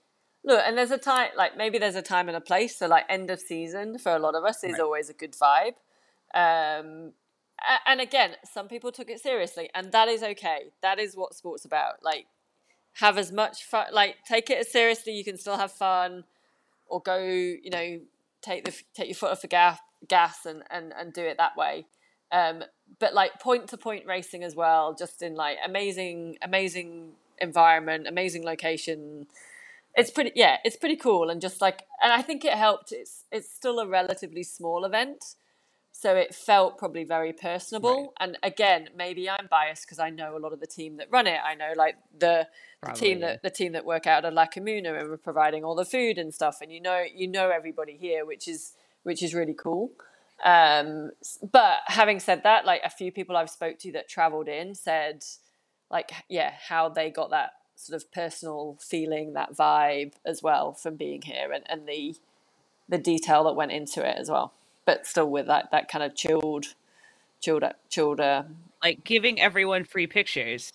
look, 0.44 0.62
and 0.66 0.78
there's 0.78 0.92
a 0.92 0.98
time 0.98 1.30
like 1.36 1.58
maybe 1.58 1.78
there's 1.78 1.96
a 1.96 2.02
time 2.02 2.28
and 2.28 2.38
a 2.38 2.42
place. 2.42 2.78
So 2.78 2.88
like 2.88 3.06
end 3.10 3.30
of 3.30 3.40
season 3.40 3.98
for 4.00 4.16
a 4.16 4.20
lot 4.20 4.36
of 4.36 4.44
us 4.44 4.64
is 4.64 4.74
right. 4.74 4.82
always 4.82 5.10
a 5.10 5.14
good 5.14 5.34
vibe. 5.34 5.74
Um, 6.34 7.14
and 7.88 8.02
again, 8.02 8.36
some 8.52 8.68
people 8.68 8.92
took 8.92 9.10
it 9.10 9.20
seriously, 9.20 9.70
and 9.74 9.92
that 9.92 10.08
is 10.08 10.22
okay. 10.22 10.72
That 10.82 11.00
is 11.00 11.16
what 11.16 11.34
sports 11.34 11.66
about. 11.66 12.04
Like, 12.04 12.28
have 12.94 13.18
as 13.18 13.32
much 13.32 13.64
fun. 13.64 13.88
Like, 13.92 14.18
take 14.28 14.50
it 14.50 14.60
as 14.60 14.72
seriously. 14.72 15.14
You 15.14 15.24
can 15.24 15.38
still 15.38 15.58
have 15.58 15.72
fun, 15.72 16.24
or 16.88 17.02
go. 17.02 17.18
You 17.18 17.70
know, 17.72 18.00
take 18.42 18.66
the 18.66 18.74
take 18.94 19.08
your 19.08 19.16
foot 19.16 19.32
off 19.32 19.42
the 19.42 19.48
gas 19.48 19.80
gas 20.08 20.46
and 20.46 20.64
and 20.70 20.94
and 20.98 21.14
do 21.14 21.22
it 21.22 21.38
that 21.38 21.58
way. 21.58 21.86
Um, 22.32 22.64
but 23.00 23.14
like 23.14 23.40
point 23.40 23.70
to 23.70 23.78
point 23.78 24.06
racing 24.06 24.44
as 24.44 24.56
well 24.56 24.94
just 24.94 25.22
in 25.22 25.36
like 25.36 25.58
amazing 25.66 26.38
amazing 26.42 27.14
environment 27.40 28.08
amazing 28.08 28.44
location. 28.44 29.28
It's 29.96 30.12
pretty 30.12 30.32
yeah 30.36 30.58
it's 30.64 30.76
pretty 30.76 30.98
cool 30.98 31.30
and 31.30 31.42
just 31.42 31.62
like 31.62 31.84
and 32.04 32.14
i 32.14 32.22
think 32.22 32.46
it 32.46 32.54
helped. 32.54 32.92
It's 32.92 33.26
it's 33.32 33.50
still 33.50 33.80
a 33.80 33.88
relatively 33.88 34.44
small 34.44 34.86
event 34.86 35.24
so 36.00 36.16
it 36.16 36.36
felt 36.36 36.78
probably 36.78 37.04
very 37.04 37.34
personable. 37.34 38.14
Right. 38.20 38.28
and 38.28 38.38
again 38.44 38.90
maybe 38.96 39.28
i'm 39.30 39.48
biased 39.50 39.84
because 39.86 39.98
i 39.98 40.12
know 40.12 40.38
a 40.38 40.40
lot 40.40 40.54
of 40.54 40.60
the 40.60 40.68
team 40.68 40.98
that 40.98 41.08
run 41.10 41.26
it. 41.26 41.40
I 41.44 41.56
know 41.56 41.74
like 41.76 41.96
the, 42.18 42.48
the 42.86 42.92
team 42.92 43.22
that 43.22 43.42
the 43.42 43.50
team 43.50 43.72
that 43.72 43.84
work 43.86 44.06
out 44.06 44.24
at 44.24 44.34
la 44.34 44.46
comuna 44.46 44.94
and 44.94 45.10
we're 45.10 45.18
providing 45.18 45.64
all 45.64 45.76
the 45.76 45.86
food 45.86 46.18
and 46.18 46.34
stuff. 46.34 46.58
And 46.62 46.72
you 46.72 46.82
know 46.82 47.04
you 47.16 47.28
know 47.28 47.50
everybody 47.50 47.98
here 47.98 48.26
which 48.26 48.48
is 48.48 48.74
which 49.04 49.24
is 49.24 49.34
really 49.34 49.54
cool. 49.54 49.92
Um, 50.44 51.12
but 51.52 51.80
having 51.88 52.20
said 52.20 52.44
that 52.44 52.64
like 52.64 52.82
a 52.86 52.92
few 52.92 53.12
people 53.12 53.36
i've 53.36 53.50
spoke 53.50 53.80
to 53.80 53.92
that 53.94 54.08
traveled 54.08 54.48
in 54.48 54.76
said 54.76 55.24
like 55.90 56.12
yeah 56.30 56.54
how 56.70 56.90
they 56.90 57.10
got 57.10 57.32
that 57.32 57.54
sort 57.76 58.00
of 58.00 58.12
personal 58.12 58.78
feeling 58.80 59.34
that 59.34 59.56
vibe 59.56 60.14
as 60.24 60.44
well 60.44 60.74
from 60.74 60.96
being 60.96 61.24
here 61.24 61.52
and, 61.52 61.64
and 61.68 61.88
the 61.88 62.16
the 62.88 63.00
detail 63.00 63.46
that 63.46 63.56
went 63.56 63.72
into 63.72 64.08
it 64.08 64.16
as 64.16 64.30
well 64.30 64.54
but 64.88 65.06
still 65.06 65.30
with 65.30 65.46
that 65.46 65.70
that 65.72 65.88
kind 65.88 66.04
of 66.04 66.16
chilled, 66.16 66.74
chilled, 67.40 67.64
chilled. 67.90 68.20
Uh, 68.20 68.44
like 68.82 69.04
giving 69.04 69.40
everyone 69.40 69.84
free 69.84 70.08
pictures. 70.08 70.72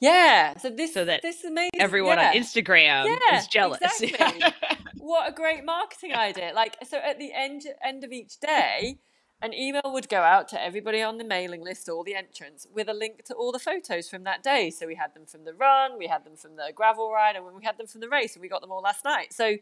Yeah. 0.00 0.56
So 0.58 0.70
this 0.70 0.94
so 0.94 1.04
that 1.04 1.22
this 1.22 1.40
is 1.40 1.44
amazing. 1.46 1.80
Everyone 1.80 2.18
yeah. 2.18 2.28
on 2.28 2.34
Instagram 2.34 3.06
yeah, 3.06 3.38
is 3.38 3.46
jealous. 3.46 4.00
Exactly. 4.00 4.42
what 4.98 5.28
a 5.28 5.32
great 5.32 5.64
marketing 5.64 6.14
idea! 6.14 6.52
Like 6.54 6.76
so, 6.88 6.98
at 6.98 7.18
the 7.18 7.32
end 7.34 7.64
end 7.84 8.04
of 8.04 8.12
each 8.12 8.38
day. 8.40 8.98
An 9.42 9.52
email 9.52 9.82
would 9.84 10.08
go 10.08 10.22
out 10.22 10.48
to 10.48 10.64
everybody 10.64 11.02
on 11.02 11.18
the 11.18 11.24
mailing 11.24 11.62
list, 11.62 11.90
all 11.90 12.02
the 12.02 12.14
entrants, 12.14 12.66
with 12.74 12.88
a 12.88 12.94
link 12.94 13.22
to 13.24 13.34
all 13.34 13.52
the 13.52 13.58
photos 13.58 14.08
from 14.08 14.24
that 14.24 14.42
day. 14.42 14.70
So 14.70 14.86
we 14.86 14.94
had 14.94 15.12
them 15.12 15.26
from 15.26 15.44
the 15.44 15.52
run, 15.52 15.98
we 15.98 16.06
had 16.06 16.24
them 16.24 16.36
from 16.36 16.56
the 16.56 16.72
gravel 16.74 17.12
ride, 17.12 17.36
and 17.36 17.44
we 17.44 17.62
had 17.62 17.76
them 17.76 17.86
from 17.86 18.00
the 18.00 18.08
race, 18.08 18.34
and 18.34 18.40
we 18.40 18.48
got 18.48 18.62
them 18.62 18.72
all 18.72 18.80
last 18.80 19.04
night. 19.04 19.34
So 19.34 19.58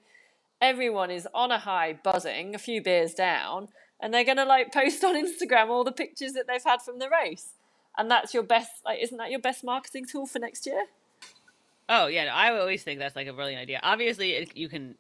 everyone 0.61 1.11
is 1.11 1.26
on 1.34 1.50
a 1.50 1.58
high, 1.58 1.92
buzzing, 1.92 2.54
a 2.54 2.58
few 2.58 2.80
beers 2.80 3.14
down, 3.14 3.68
and 4.04 4.12
they're 4.12 4.23
gonna 4.25 4.44
like 4.44 4.70
post 4.70 5.02
on 5.02 5.14
Instagram 5.16 5.68
all 5.70 5.82
the 5.82 5.92
pictures 5.92 6.32
that 6.32 6.46
they've 6.46 6.62
had 6.62 6.82
from 6.82 6.99
the 6.99 7.08
race, 7.08 7.54
and 7.96 8.11
that's 8.11 8.34
your 8.34 8.42
best. 8.42 8.70
Like, 8.84 8.99
isn't 9.00 9.16
that 9.16 9.30
your 9.30 9.40
best 9.40 9.64
marketing 9.64 10.04
tool 10.06 10.26
for 10.26 10.38
next 10.38 10.66
year? 10.66 10.84
Oh 11.88 12.06
yeah, 12.06 12.26
no, 12.26 12.32
I 12.32 12.56
always 12.58 12.82
think 12.82 12.99
that's 12.99 13.16
like 13.16 13.26
a 13.26 13.32
brilliant 13.32 13.62
idea. 13.62 13.80
Obviously, 13.82 14.32
it, 14.32 14.56
you 14.56 14.68
can. 14.68 14.96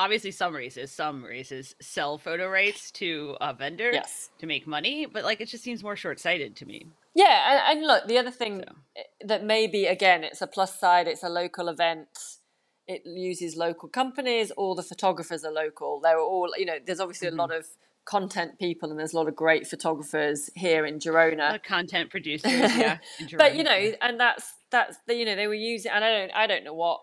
Obviously, 0.00 0.30
some 0.30 0.54
races, 0.54 0.92
some 0.92 1.24
races 1.24 1.74
sell 1.80 2.18
photo 2.18 2.48
rights 2.48 2.92
to 2.92 3.36
a 3.40 3.52
vendor 3.52 3.90
Yes. 3.92 4.30
to 4.38 4.46
make 4.46 4.64
money, 4.64 5.06
but 5.06 5.24
like 5.24 5.40
it 5.40 5.48
just 5.48 5.64
seems 5.64 5.82
more 5.82 5.96
short-sighted 5.96 6.54
to 6.54 6.66
me. 6.66 6.86
Yeah, 7.16 7.66
and, 7.68 7.78
and 7.78 7.86
look, 7.88 8.06
the 8.06 8.16
other 8.16 8.30
thing 8.30 8.62
So. 8.64 9.02
that 9.26 9.42
maybe 9.42 9.86
again, 9.86 10.22
it's 10.22 10.40
a 10.40 10.46
plus 10.46 10.78
side. 10.78 11.08
It's 11.08 11.24
a 11.24 11.28
local 11.28 11.68
event. 11.68 12.06
It 12.86 13.02
uses 13.06 13.56
local 13.56 13.88
companies. 13.88 14.52
All 14.52 14.76
the 14.76 14.84
photographers 14.84 15.44
are 15.44 15.50
local. 15.50 15.98
They're 16.00 16.20
all, 16.20 16.52
you 16.56 16.64
know, 16.64 16.78
there's 16.86 17.00
obviously 17.00 17.26
Mhm. 17.28 17.32
a 17.32 17.36
lot 17.36 17.52
of 17.52 17.66
content 18.08 18.58
people, 18.58 18.90
and 18.90 18.98
there's 18.98 19.12
a 19.12 19.16
lot 19.16 19.28
of 19.28 19.36
great 19.36 19.66
photographers 19.66 20.48
here 20.54 20.86
in 20.86 20.98
Girona. 20.98 21.62
content 21.62 22.10
producers, 22.10 22.50
yeah. 22.76 22.98
But 23.36 23.54
you 23.54 23.62
know, 23.62 23.92
and 24.00 24.18
that's 24.18 24.54
that's 24.70 24.96
the 25.06 25.14
you 25.14 25.26
know 25.26 25.36
they 25.36 25.46
were 25.46 25.54
using, 25.54 25.92
and 25.92 26.02
I 26.04 26.10
don't 26.10 26.30
I 26.34 26.46
don't 26.46 26.64
know 26.64 26.72
what 26.74 27.00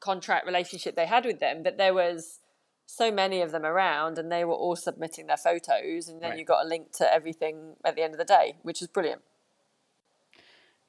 contract 0.00 0.46
relationship 0.46 0.96
they 0.96 1.06
had 1.06 1.24
with 1.26 1.40
them, 1.40 1.62
but 1.62 1.76
there 1.76 1.92
was 1.92 2.38
so 2.86 3.10
many 3.12 3.42
of 3.42 3.52
them 3.52 3.64
around, 3.64 4.18
and 4.18 4.32
they 4.32 4.44
were 4.44 4.54
all 4.54 4.76
submitting 4.76 5.26
their 5.26 5.36
photos, 5.36 6.08
and 6.08 6.22
then 6.22 6.30
Right. 6.30 6.38
you 6.38 6.44
got 6.44 6.64
a 6.64 6.68
link 6.68 6.92
to 6.92 7.12
everything 7.12 7.76
at 7.84 7.94
the 7.94 8.02
end 8.02 8.14
of 8.14 8.18
the 8.18 8.24
day, 8.24 8.56
which 8.62 8.80
was 8.80 8.88
brilliant. 8.88 9.22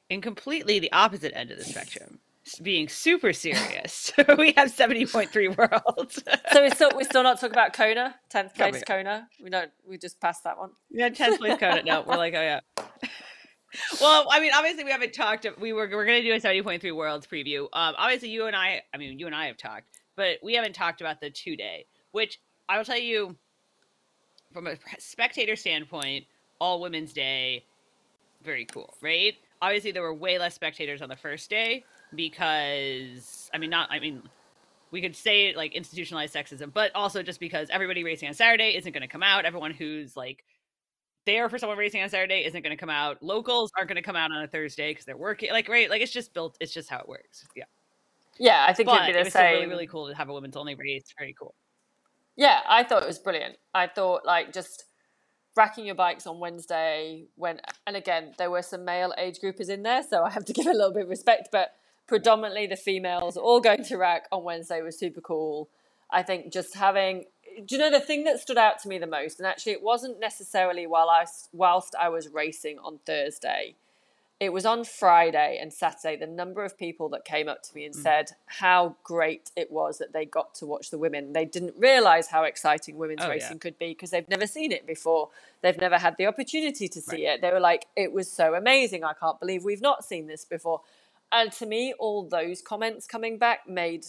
in 0.09 0.21
completely 0.21 0.79
the 0.79 0.91
opposite 0.91 1.35
end 1.35 1.49
of 1.51 1.57
the 1.57 1.63
spectrum, 1.63 2.19
being 2.61 2.87
super 2.87 3.33
serious. 3.33 4.11
we 4.37 4.53
have 4.53 4.73
70.3 4.73 5.57
worlds. 5.57 6.21
So 6.51 6.61
we're 6.61 6.75
still 6.75 6.91
we're 6.95 7.03
still 7.03 7.23
not 7.23 7.39
talking 7.39 7.53
about 7.53 7.73
Kona, 7.73 8.15
tenth 8.29 8.53
Coming 8.55 8.73
place 8.73 8.81
up. 8.83 8.87
Kona. 8.87 9.27
We 9.41 9.49
don't 9.49 9.71
we 9.87 9.97
just 9.97 10.19
passed 10.19 10.43
that 10.43 10.57
one. 10.57 10.71
yeah, 10.89 11.09
10th 11.09 11.37
place 11.37 11.59
Kona. 11.59 11.83
No, 11.83 12.03
we're 12.05 12.17
like, 12.17 12.33
oh 12.33 12.41
yeah. 12.41 12.59
well, 14.01 14.27
I 14.29 14.39
mean, 14.39 14.51
obviously 14.53 14.83
we 14.83 14.91
haven't 14.91 15.13
talked. 15.13 15.47
We 15.59 15.73
were 15.73 15.89
we're 15.91 16.05
gonna 16.05 16.21
do 16.21 16.33
a 16.33 16.39
70.3 16.39 16.95
worlds 16.95 17.27
preview. 17.27 17.63
Um, 17.73 17.95
obviously 17.97 18.29
you 18.29 18.45
and 18.45 18.55
I, 18.55 18.81
I 18.93 18.97
mean, 18.97 19.19
you 19.19 19.25
and 19.25 19.35
I 19.35 19.47
have 19.47 19.57
talked, 19.57 19.87
but 20.15 20.37
we 20.43 20.53
haven't 20.55 20.73
talked 20.73 21.01
about 21.01 21.21
the 21.21 21.29
two 21.29 21.55
day, 21.55 21.85
which 22.11 22.39
I 22.67 22.77
will 22.77 22.85
tell 22.85 22.99
you, 22.99 23.35
from 24.51 24.67
a 24.67 24.75
spectator 24.99 25.55
standpoint, 25.55 26.25
all 26.59 26.81
Women's 26.81 27.13
Day, 27.13 27.65
very 28.43 28.65
cool, 28.65 28.93
right? 29.01 29.33
Obviously, 29.61 29.91
there 29.91 30.01
were 30.01 30.13
way 30.13 30.37
less 30.37 30.53
spectators 30.53 31.01
on 31.01 31.09
the 31.09 31.15
first 31.15 31.49
day 31.49 31.83
because 32.15 33.49
I 33.53 33.57
mean, 33.57 33.69
not 33.69 33.89
I 33.91 33.99
mean, 33.99 34.23
we 34.91 35.01
could 35.01 35.15
say 35.15 35.47
it 35.47 35.55
like 35.57 35.73
institutionalized 35.73 36.33
sexism, 36.35 36.71
but 36.73 36.91
also 36.95 37.23
just 37.23 37.39
because 37.39 37.69
everybody 37.71 38.03
racing 38.03 38.27
on 38.27 38.33
Saturday 38.33 38.75
isn't 38.75 38.91
going 38.91 39.01
to 39.01 39.07
come 39.07 39.23
out. 39.23 39.45
Everyone 39.45 39.71
who's 39.71 40.15
like 40.15 40.43
there 41.25 41.49
for 41.49 41.57
someone 41.57 41.77
racing 41.77 42.01
on 42.03 42.09
Saturday 42.09 42.45
isn't 42.45 42.61
going 42.61 42.75
to 42.75 42.79
come 42.79 42.89
out. 42.89 43.21
Locals 43.23 43.71
aren't 43.77 43.87
going 43.89 43.95
to 43.95 44.01
come 44.01 44.15
out 44.15 44.31
on 44.31 44.43
a 44.43 44.47
Thursday 44.47 44.91
because 44.91 45.05
they're 45.05 45.17
working. 45.17 45.51
Like, 45.51 45.69
right? 45.69 45.89
Like, 45.89 46.01
it's 46.01 46.11
just 46.11 46.33
built. 46.33 46.57
It's 46.59 46.73
just 46.73 46.89
how 46.89 46.99
it 46.99 47.07
works. 47.07 47.45
Yeah, 47.55 47.63
Yeah, 48.39 48.65
I 48.67 48.73
think 48.73 48.87
but 48.87 49.03
it'd 49.03 49.09
it 49.09 49.13
be 49.13 49.19
the 49.19 49.23
was 49.25 49.33
same. 49.33 49.53
really, 49.55 49.67
really 49.67 49.87
cool 49.87 50.09
to 50.09 50.15
have 50.15 50.29
a 50.29 50.33
women's 50.33 50.57
only 50.57 50.75
race. 50.75 51.05
Very 51.17 51.33
cool. 51.39 51.55
Yeah, 52.35 52.61
I 52.67 52.83
thought 52.83 53.03
it 53.03 53.07
was 53.07 53.19
brilliant. 53.19 53.57
I 53.73 53.87
thought 53.87 54.25
like 54.25 54.51
just 54.53 54.85
racking 55.55 55.85
your 55.85 55.95
bikes 55.95 56.25
on 56.25 56.39
Wednesday 56.39 57.25
when 57.35 57.61
and 57.85 57.95
again 57.95 58.33
there 58.39 58.49
were 58.49 58.63
some 58.63 58.83
male 58.83 59.13
age 59.17 59.39
groupers 59.39 59.69
in 59.69 59.83
there, 59.83 60.03
so 60.03 60.23
I 60.23 60.29
have 60.31 60.45
to 60.45 60.53
give 60.57 60.65
a 60.65 60.71
little 60.73 60.91
bit 60.93 61.03
of 61.03 61.09
respect, 61.09 61.49
but 61.51 61.73
predominantly 62.07 62.67
the 62.67 62.75
females 62.75 63.37
all 63.37 63.59
going 63.61 63.83
to 63.85 63.97
rack 63.97 64.27
on 64.31 64.43
Wednesday 64.43 64.81
was 64.81 64.97
super 64.97 65.21
cool. 65.21 65.69
I 66.11 66.21
think 66.23 66.51
just 66.51 66.75
having 66.75 67.25
do 67.65 67.75
you 67.75 67.77
know 67.77 67.91
the 67.91 67.99
thing 67.99 68.23
that 68.23 68.39
stood 68.39 68.57
out 68.57 68.79
to 68.79 68.87
me 68.87 68.97
the 68.97 69.07
most 69.07 69.39
and 69.39 69.47
actually 69.47 69.73
it 69.73 69.83
wasn't 69.83 70.19
necessarily 70.19 70.87
while 70.87 71.09
I 71.09 71.25
whilst 71.53 71.95
I 71.99 72.09
was 72.09 72.27
racing 72.29 72.79
on 72.79 72.99
Thursday. 73.05 73.75
It 74.39 74.51
was 74.51 74.65
on 74.65 74.83
Friday 74.83 75.57
and 75.61 75.71
Saturday 75.71 76.17
the 76.17 76.27
number 76.27 76.65
of 76.65 76.77
people 76.77 77.07
that 77.09 77.23
came 77.23 77.47
up 77.47 77.63
to 77.63 77.75
me 77.75 77.85
and 77.85 77.95
Mm. 77.95 78.01
said 78.03 78.31
how 78.47 78.95
great 79.03 79.51
it 79.55 79.71
was 79.71 79.99
that 79.99 80.11
they 80.11 80.25
got 80.25 80.53
to 80.55 80.65
watch 80.65 80.89
the 80.89 80.97
women. 80.97 81.31
They 81.31 81.45
didn't 81.45 81.75
realize 81.77 82.27
how 82.27 82.43
exciting 82.43 82.97
women's 82.97 83.21
Oh, 83.21 83.27
yeah. 83.27 83.33
racing 83.33 83.59
could 83.59 83.79
be 83.79 83.89
because 83.89 84.09
they've 84.09 84.27
never 84.27 84.47
seen 84.47 84.71
it 84.73 84.85
before. 84.85 85.29
They've 85.61 85.77
never 85.79 85.97
had 85.99 86.17
the 86.17 86.25
opportunity 86.25 86.89
to 86.89 86.99
see 87.01 87.25
it. 87.25 87.39
They 87.39 87.51
were 87.51 87.59
like, 87.61 87.85
it 87.95 88.11
was 88.11 88.29
so 88.29 88.53
amazing. 88.55 89.03
I 89.05 89.13
can't 89.13 89.39
believe 89.39 89.63
we've 89.63 89.81
not 89.81 90.03
seen 90.03 90.27
this 90.27 90.43
before. 90.43 90.81
And 91.33 91.51
to 91.53 91.65
me, 91.65 91.93
all 91.97 92.27
those 92.29 92.61
comments 92.61 93.07
coming 93.07 93.37
back 93.39 93.67
made 93.67 94.05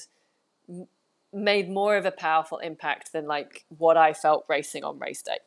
made 1.32 1.68
more 1.68 1.96
of 1.96 2.06
a 2.06 2.10
powerful 2.12 2.58
impact 2.58 3.12
than 3.12 3.26
like 3.26 3.64
what 3.76 3.96
I 3.96 4.12
felt 4.12 4.44
racing 4.48 4.84
on 4.84 4.98
race 4.98 5.22
day. 5.22 5.38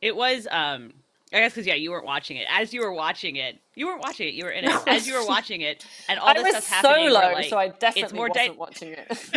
It 0.00 0.14
was, 0.14 0.46
um, 0.50 0.92
I 1.32 1.40
guess, 1.40 1.52
because 1.52 1.66
yeah, 1.66 1.74
you 1.74 1.90
weren't 1.90 2.04
watching 2.04 2.36
it. 2.36 2.46
As 2.50 2.72
you 2.72 2.82
were 2.82 2.92
watching 2.92 3.36
it, 3.36 3.58
you 3.74 3.86
weren't 3.86 4.02
watching 4.02 4.28
it. 4.28 4.34
You 4.34 4.44
were 4.44 4.50
in 4.50 4.64
it. 4.66 4.82
As 4.86 5.08
you 5.08 5.14
were 5.14 5.26
watching 5.26 5.62
it, 5.62 5.84
and 6.08 6.20
all 6.20 6.28
I 6.28 6.34
this 6.34 6.44
was 6.44 6.50
stuff's 6.64 6.68
happening. 6.68 7.08
solo, 7.08 7.20
like, 7.32 7.44
so 7.46 7.58
I 7.58 7.68
definitely 7.68 8.16
more 8.16 8.28
wasn't 8.28 8.52
di- 8.52 8.56
watching 8.58 8.92
it. 8.92 9.30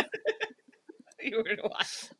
you 1.22 1.38
were 1.38 1.56
to 1.56 1.62
watch. 1.62 2.10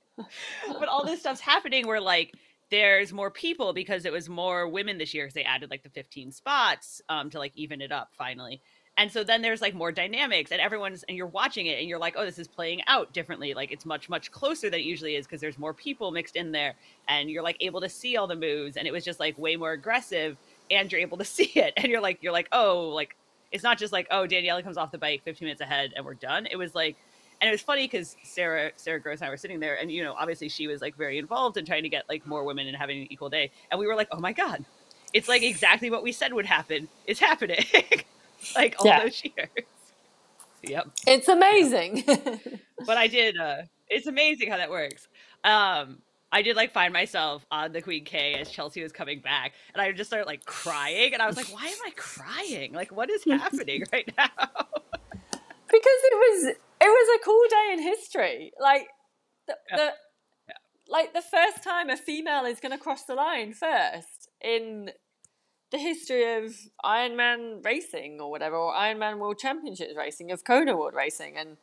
but 0.69 0.89
all 0.89 1.05
this 1.05 1.21
stuff's 1.21 1.41
happening 1.41 1.87
We're 1.87 2.01
like 2.01 2.35
there's 2.71 3.12
more 3.12 3.31
people 3.31 3.73
because 3.73 4.05
it 4.05 4.12
was 4.12 4.29
more 4.29 4.69
women 4.69 4.99
this 4.99 5.12
year 5.12 5.25
because 5.25 5.35
they 5.35 5.45
added 5.45 5.71
like 5.71 5.83
the 5.83 5.91
15 5.91 6.33
spots 6.33 7.03
um 7.09 7.31
to 7.31 7.39
like 7.39 7.53
even 7.57 7.81
it 7.81 7.93
up 7.93 8.11
finally. 8.17 8.61
And 8.97 9.11
so 9.11 9.25
then 9.25 9.41
there's 9.41 9.62
like 9.62 9.75
more 9.75 9.93
dynamics 9.93 10.53
and 10.53 10.61
everyone's 10.61 11.05
and 11.05 11.17
you're 11.17 11.27
watching 11.27 11.67
it 11.67 11.79
and 11.79 11.89
you're 11.89 11.99
like, 11.99 12.15
oh, 12.19 12.25
this 12.25 12.39
is 12.39 12.47
playing 12.49 12.83
out 12.87 13.12
differently. 13.15 13.55
Like 13.55 13.73
it's 13.73 13.87
much, 13.87 14.11
much 14.11 14.31
closer 14.31 14.69
than 14.69 14.81
it 14.81 14.85
usually 14.85 15.17
is 15.17 15.27
because 15.27 15.41
there's 15.41 15.59
more 15.59 15.73
people 15.73 16.11
mixed 16.11 16.37
in 16.37 16.53
there 16.53 16.75
and 17.09 17.31
you're 17.31 17.43
like 17.43 17.57
able 17.61 17.81
to 17.81 17.89
see 17.89 18.17
all 18.17 18.27
the 18.27 18.37
moves 18.37 18.77
and 18.77 18.87
it 18.87 18.93
was 18.93 19.05
just 19.05 19.19
like 19.19 19.39
way 19.39 19.57
more 19.57 19.73
aggressive 19.73 20.37
and 20.71 20.93
you're 20.93 21.00
able 21.00 21.17
to 21.19 21.25
see 21.37 21.50
it. 21.55 21.73
And 21.77 21.87
you're 21.87 22.00
like, 22.00 22.23
you're 22.23 22.33
like, 22.33 22.49
oh, 22.53 22.89
like 22.89 23.17
it's 23.53 23.65
not 23.65 23.79
just 23.79 23.93
like, 23.93 24.07
oh, 24.11 24.27
Daniela 24.27 24.62
comes 24.62 24.77
off 24.77 24.93
the 24.93 24.99
bike 24.99 25.23
15 25.25 25.47
minutes 25.47 25.62
ahead 25.62 25.93
and 25.97 26.05
we're 26.05 26.15
done. 26.15 26.47
It 26.47 26.57
was 26.57 26.75
like 26.75 26.97
and 27.41 27.49
it 27.49 27.53
was 27.53 27.63
funny 27.63 27.85
because 27.87 28.17
Sarah 28.23 28.73
Sarah 28.77 29.01
Gross 29.01 29.21
and 29.21 29.29
I 29.29 29.31
were 29.31 29.39
sitting 29.39 29.61
there, 29.61 29.77
and 29.77 29.93
you 29.93 30.05
know, 30.05 30.15
obviously 30.19 30.49
she 30.51 30.69
was 30.69 30.81
like 30.83 30.97
very 30.97 31.19
involved 31.19 31.57
in 31.59 31.67
trying 31.67 31.85
to 31.85 31.91
get 31.91 32.05
like 32.09 32.27
more 32.27 32.45
women 32.45 32.69
and 32.69 32.77
having 32.77 33.03
an 33.03 33.13
equal 33.13 33.31
day, 33.31 33.53
and 33.71 33.81
we 33.81 33.87
were 33.87 33.97
like, 33.97 34.09
oh 34.13 34.21
my 34.21 34.33
god, 34.35 34.67
it's 35.13 35.29
like 35.29 35.43
exactly 35.43 35.91
what 35.91 36.03
we 36.05 36.13
said 36.13 36.35
would 36.35 36.47
happen 36.47 36.89
is 37.07 37.21
happening, 37.21 37.65
like 38.57 38.77
all 38.79 38.93
Yeah. 38.93 38.95
those 38.95 39.23
years. 39.25 39.51
Yep, 40.63 40.89
it's 41.07 41.29
amazing. 41.29 42.05
but 42.87 42.99
I 42.99 43.09
did. 43.09 43.39
uh 43.39 43.63
It's 43.89 44.07
amazing 44.09 44.51
how 44.51 44.59
that 44.59 44.71
works. 44.71 45.09
Um, 45.45 46.01
I 46.33 46.43
did 46.43 46.57
like 46.57 46.73
find 46.73 46.93
myself 46.93 47.47
on 47.51 47.73
the 47.73 47.83
Queen 47.83 48.05
K 48.05 48.39
as 48.39 48.51
Chelsea 48.51 48.83
was 48.83 48.93
coming 48.93 49.21
back, 49.21 49.55
and 49.75 49.83
I 49.83 49.93
just 49.93 50.11
started 50.11 50.27
like 50.27 50.45
crying, 50.45 51.15
and 51.15 51.23
I 51.23 51.27
was 51.29 51.37
like, 51.37 51.49
why 51.53 51.67
am 51.67 51.79
I 51.87 51.93
crying? 51.97 52.73
Like, 52.75 52.93
what 52.93 53.11
is 53.11 53.25
happening 53.31 53.85
right 53.93 54.11
now? 54.19 54.29
because 55.69 56.01
it 56.05 56.15
was 56.17 56.55
it 56.81 56.87
was 56.87 57.21
a 57.21 57.25
cool 57.25 57.45
day 57.51 57.73
in 57.75 57.83
history. 57.83 58.53
Like 58.61 58.89
the, 59.47 59.57
Yeah. 59.71 59.77
the 59.77 59.93
like 60.89 61.13
the 61.15 61.23
first 61.23 61.63
time 61.63 61.91
a 61.91 61.97
female 61.97 62.45
is 62.45 62.61
going 62.61 62.73
to 62.73 62.79
cross 62.79 63.05
the 63.05 63.15
line 63.15 63.53
first 63.55 64.29
in 64.41 64.91
the 65.71 65.79
history 65.79 66.37
of 66.37 66.55
Ironman 66.85 67.65
racing 67.65 68.21
or 68.21 68.31
whatever, 68.31 68.57
or 68.57 68.75
Ironman 68.75 69.19
World 69.19 69.39
Championships 69.39 69.95
racing, 69.97 70.33
of 70.33 70.45
Kona 70.45 70.77
World 70.77 70.95
racing, 70.95 71.37
and 71.37 71.59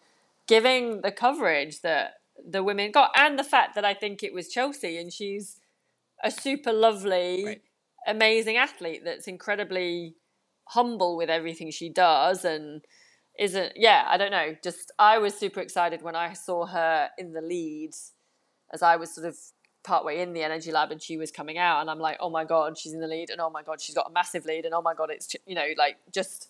giving 0.47 1.01
the 1.01 1.11
coverage 1.11 1.81
that 1.81 2.15
the 2.49 2.63
women 2.63 2.91
got, 2.91 3.11
and 3.17 3.37
the 3.37 3.43
fact 3.43 3.75
that 3.75 3.85
I 3.85 3.93
think 3.93 4.23
it 4.23 4.33
was 4.33 4.49
Chelsea, 4.49 4.97
and 4.97 5.11
she's 5.11 5.59
a 6.23 6.31
super 6.31 6.73
lovely, 6.73 7.45
Right. 7.45 7.61
amazing 8.07 8.57
athlete 8.57 9.03
that's 9.03 9.27
incredibly 9.27 10.15
humble 10.69 11.17
with 11.17 11.29
everything 11.29 11.71
she 11.71 11.89
does, 11.89 12.45
and 12.45 12.85
isn't 13.39 13.73
yeah 13.75 14.05
i 14.09 14.17
don't 14.17 14.31
know 14.31 14.55
just 14.63 14.91
i 14.99 15.17
was 15.17 15.33
super 15.33 15.59
excited 15.59 16.01
when 16.01 16.15
i 16.15 16.33
saw 16.33 16.65
her 16.65 17.09
in 17.17 17.33
the 17.33 17.41
lead 17.41 17.91
as 18.73 18.81
i 18.81 18.95
was 18.95 19.13
sort 19.13 19.27
of 19.27 19.37
partway 19.83 20.19
in 20.19 20.33
the 20.33 20.43
energy 20.43 20.71
lab 20.71 20.91
and 20.91 21.01
she 21.01 21.17
was 21.17 21.31
coming 21.31 21.57
out 21.57 21.79
and 21.79 21.89
i'm 21.89 21.99
like 21.99 22.17
oh 22.19 22.29
my 22.29 22.43
god 22.43 22.77
she's 22.77 22.93
in 22.93 22.99
the 22.99 23.07
lead 23.07 23.29
and 23.29 23.39
oh 23.39 23.49
my 23.49 23.63
god 23.63 23.79
she's 23.79 23.95
got 23.95 24.09
a 24.09 24.11
massive 24.11 24.45
lead 24.45 24.65
and 24.65 24.73
oh 24.73 24.81
my 24.81 24.93
god 24.93 25.09
it's 25.09 25.33
you 25.45 25.55
know 25.55 25.67
like 25.77 25.97
just 26.11 26.49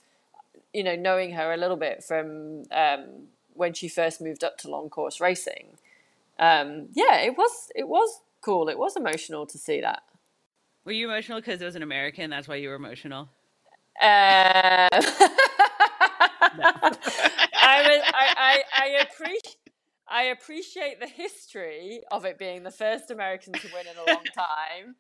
you 0.74 0.84
know 0.84 0.96
knowing 0.96 1.32
her 1.34 1.54
a 1.54 1.58
little 1.58 1.78
bit 1.78 2.04
from 2.04 2.64
um, 2.72 3.28
when 3.54 3.74
she 3.74 3.88
first 3.88 4.22
moved 4.22 4.44
up 4.44 4.58
to 4.58 4.70
long 4.70 4.90
course 4.90 5.22
racing 5.22 5.78
um, 6.40 6.88
yeah 6.94 7.18
it 7.18 7.38
was 7.38 7.70
it 7.76 7.88
was 7.88 8.22
cool 8.42 8.70
it 8.70 8.78
was 8.80 8.96
emotional 8.96 9.46
to 9.46 9.58
see 9.58 9.82
that 9.82 10.02
Were 10.86 10.94
you 10.94 11.10
emotional 11.10 11.40
because 11.40 11.62
it 11.62 11.66
was 11.66 11.76
an 11.76 11.84
American? 11.84 12.30
That's 12.30 12.48
why 12.48 12.56
you 12.56 12.70
were 12.70 12.76
emotional. 12.76 13.28
Uh, 14.02 14.88
I 16.64 17.82
was 17.82 18.04
I, 18.14 18.34
I, 18.38 18.64
I 18.74 18.88
appreciate 19.02 19.58
I 20.08 20.24
appreciate 20.24 21.00
the 21.00 21.08
history 21.08 22.02
of 22.12 22.26
it 22.26 22.38
being 22.38 22.64
the 22.64 22.72
first 22.72 23.12
American 23.12 23.54
to 23.54 23.68
win 23.74 23.86
in 23.88 23.98
a 23.98 24.14
long 24.14 24.24
time. 24.36 24.96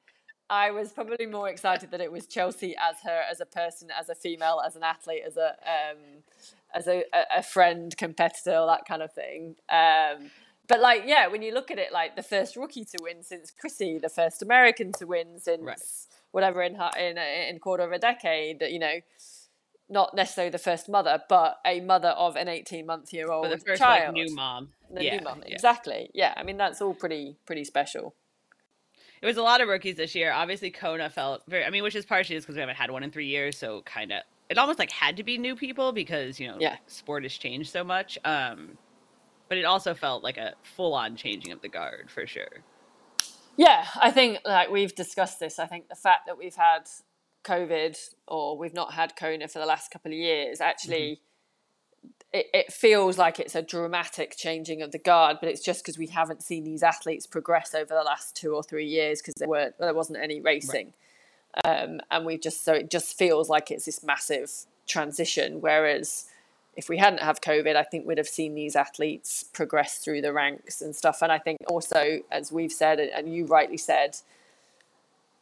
I 0.50 0.72
was 0.72 0.92
probably 0.92 1.26
more 1.26 1.50
excited 1.50 1.92
that 1.92 2.02
it 2.02 2.12
was 2.12 2.26
Chelsea 2.26 2.76
as 2.78 2.98
her, 3.04 3.22
as 3.30 3.42
a 3.42 3.46
person, 3.46 3.90
as 3.98 4.10
a 4.10 4.16
female, 4.16 4.62
as 4.66 4.76
an 4.76 4.84
athlete, 4.84 5.24
as 5.26 5.36
a 5.38 5.50
um, 5.66 6.24
as 6.74 6.88
a, 6.88 7.04
a, 7.36 7.42
friend, 7.42 7.96
competitor, 7.98 8.56
all 8.56 8.68
that 8.68 8.86
kind 8.86 9.02
of 9.02 9.12
thing. 9.14 9.56
Um, 9.70 10.30
but 10.68 10.82
like, 10.82 11.04
yeah, 11.06 11.28
when 11.28 11.42
you 11.42 11.54
look 11.54 11.72
at 11.72 11.80
it, 11.80 11.94
like 11.94 12.16
the 12.16 12.24
first 12.24 12.56
rookie 12.58 12.84
to 12.86 12.98
win 13.02 13.24
since 13.24 13.52
Chrissy, 13.52 13.98
the 14.00 14.10
first 14.10 14.42
American 14.42 14.92
to 14.94 15.06
win 15.06 15.40
since 15.40 15.62
Right. 15.62 15.80
whatever 16.32 16.62
in 16.62 16.76
her- 16.76 16.92
in 17.00 17.18
a- 17.18 17.50
in 17.50 17.60
quarter 17.60 17.84
of 17.84 17.94
a 17.94 18.00
decade, 18.00 18.62
you 18.62 18.80
know, 18.80 19.00
not 19.90 20.14
necessarily 20.14 20.52
the 20.52 20.58
first 20.58 20.90
mother, 20.90 21.22
but 21.30 21.60
a 21.66 21.80
mother 21.82 22.10
of 22.10 22.36
an 22.36 22.48
eighteen 22.48 22.86
month 22.86 23.14
year 23.14 23.32
old 23.32 23.50
the 23.50 23.58
first 23.58 23.82
child. 23.82 24.16
like 24.16 24.26
new 24.26 24.36
mom. 24.36 24.70
The 24.94 25.04
yeah, 25.04 25.18
new 25.18 25.24
mum, 25.24 25.44
yeah. 25.46 25.54
exactly. 25.54 26.10
Yeah, 26.14 26.34
I 26.36 26.44
mean 26.44 26.58
that's 26.58 26.82
all 26.82 26.94
pretty 26.94 27.38
pretty 27.46 27.64
special. 27.64 28.16
It 29.22 29.26
was 29.26 29.38
a 29.38 29.42
lot 29.42 29.62
of 29.62 29.68
rookies 29.68 29.96
this 29.96 30.14
year. 30.14 30.32
Obviously, 30.32 30.70
Kona 30.70 31.10
felt 31.10 31.42
very. 31.48 31.66
I 31.66 31.70
mean, 31.70 31.84
which 31.84 31.96
is 31.96 32.06
partially 32.06 32.36
just 32.36 32.46
because 32.46 32.56
we 32.56 32.60
haven't 32.62 32.76
had 32.76 32.92
one 32.92 33.04
in 33.04 33.12
three 33.12 33.28
years, 33.28 33.58
so 33.58 33.82
kind 33.82 34.12
of 34.12 34.22
it 34.50 34.58
almost 34.58 34.80
like 34.80 34.92
had 34.92 35.18
to 35.18 35.24
be 35.24 35.38
new 35.38 35.56
people 35.56 35.92
because 35.92 36.40
you 36.40 36.48
know 36.48 36.58
Yeah. 36.60 36.78
sport 36.88 37.24
has 37.24 37.34
changed 37.34 37.72
so 37.72 37.84
much. 37.84 38.18
Um, 38.24 38.78
but 39.50 39.58
it 39.58 39.64
also 39.66 39.94
felt 39.94 40.24
like 40.24 40.38
a 40.38 40.54
full 40.64 40.94
on 40.94 41.16
changing 41.16 41.52
of 41.52 41.62
the 41.62 41.70
guard 41.70 42.10
for 42.12 42.28
sure. 42.28 42.64
Yeah, 43.56 43.86
I 44.00 44.12
think 44.12 44.40
like 44.46 44.70
we've 44.70 44.94
discussed 44.94 45.40
this. 45.40 45.58
I 45.58 45.66
think 45.66 45.90
the 45.90 45.96
fact 45.96 46.28
that 46.28 46.38
we've 46.38 46.56
had 46.56 46.88
COVID 47.48 47.98
or 48.28 48.58
we've 48.58 48.74
not 48.74 48.94
had 48.94 49.16
Kona 49.16 49.48
for 49.48 49.60
the 49.60 49.66
last 49.66 49.92
couple 49.92 50.12
of 50.12 50.18
years 50.18 50.62
actually 50.62 51.22
it, 52.34 52.48
it 52.54 52.74
feels 52.74 53.18
like 53.18 53.40
it's 53.40 53.56
a 53.56 53.62
dramatic 53.62 54.36
changing 54.36 54.82
of 54.82 54.92
the 54.92 54.98
guard, 54.98 55.38
but 55.40 55.50
it's 55.50 55.62
just 55.62 55.84
because 55.84 55.98
we 55.98 56.08
haven't 56.08 56.44
seen 56.44 56.64
these 56.64 56.84
athletes 56.84 57.26
progress 57.26 57.74
over 57.74 57.94
the 57.94 58.04
last 58.04 58.36
two 58.36 58.54
or 58.54 58.64
three 58.64 58.86
years 58.86 59.22
because 59.22 59.36
there 59.36 59.48
weren't 59.48 59.78
there 59.80 59.94
wasn't 59.94 60.20
any 60.20 60.42
racing. 60.42 60.94
Um, 61.64 62.02
and 62.12 62.26
we 62.26 62.38
just 62.38 62.64
so 62.64 62.74
it 62.74 62.92
just 62.92 63.18
feels 63.18 63.50
like 63.50 63.72
it's 63.72 63.86
this 63.86 64.04
massive 64.04 64.52
transition. 64.86 65.62
Whereas 65.62 66.26
if 66.76 66.90
we 66.90 66.98
hadn't 66.98 67.22
have 67.22 67.42
COVID, 67.42 67.76
I 67.76 67.84
think 67.84 68.06
we'd 68.06 68.20
have 68.20 68.28
seen 68.28 68.54
these 68.54 68.76
athletes 68.76 69.44
progress 69.44 69.98
through 69.98 70.22
the 70.22 70.34
ranks 70.34 70.82
and 70.82 70.96
stuff. 70.96 71.22
And 71.22 71.32
I 71.32 71.40
think 71.40 71.58
also, 71.68 72.20
as 72.32 72.52
we've 72.52 72.72
said, 72.72 73.00
and 73.00 73.34
you 73.34 73.46
rightly 73.46 73.78
said, 73.78 74.18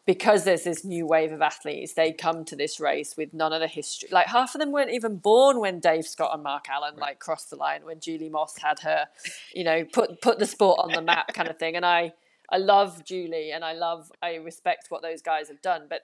because 0.06 0.44
there's 0.44 0.64
this 0.64 0.86
new 0.86 1.08
wave 1.08 1.32
of 1.32 1.42
athletes, 1.42 1.94
they 1.94 2.12
come 2.12 2.46
to 2.46 2.56
this 2.56 2.80
race 2.80 3.18
with 3.18 3.34
none 3.34 3.52
of 3.54 3.60
the 3.60 3.68
history. 3.68 4.08
Like 4.12 4.28
half 4.28 4.54
of 4.54 4.62
them 4.62 4.72
weren't 4.72 4.92
even 4.92 5.18
born 5.18 5.60
when 5.60 5.80
Dave 5.80 6.06
Scott 6.06 6.32
and 6.34 6.44
Mark 6.44 6.66
Allen 6.70 6.96
like 6.98 7.20
crossed 7.20 7.50
the 7.50 7.56
line, 7.56 7.84
when 7.84 8.00
Julie 8.00 8.30
Moss 8.30 8.58
had 8.60 8.80
her, 8.82 9.08
you 9.54 9.64
know, 9.64 9.84
put 9.84 10.22
put 10.22 10.38
the 10.38 10.46
sport 10.46 10.80
on 10.80 10.92
the 10.92 11.02
map 11.02 11.34
kind 11.34 11.50
of 11.50 11.58
thing. 11.58 11.76
And 11.76 11.86
I 11.86 12.14
I 12.52 12.58
love 12.58 13.04
Julie 13.04 13.52
and 13.52 13.66
I 13.66 13.74
love 13.74 14.12
I 14.22 14.36
respect 14.36 14.86
what 14.90 15.02
those 15.02 15.22
guys 15.24 15.48
have 15.48 15.62
done, 15.62 15.88
but 15.90 16.02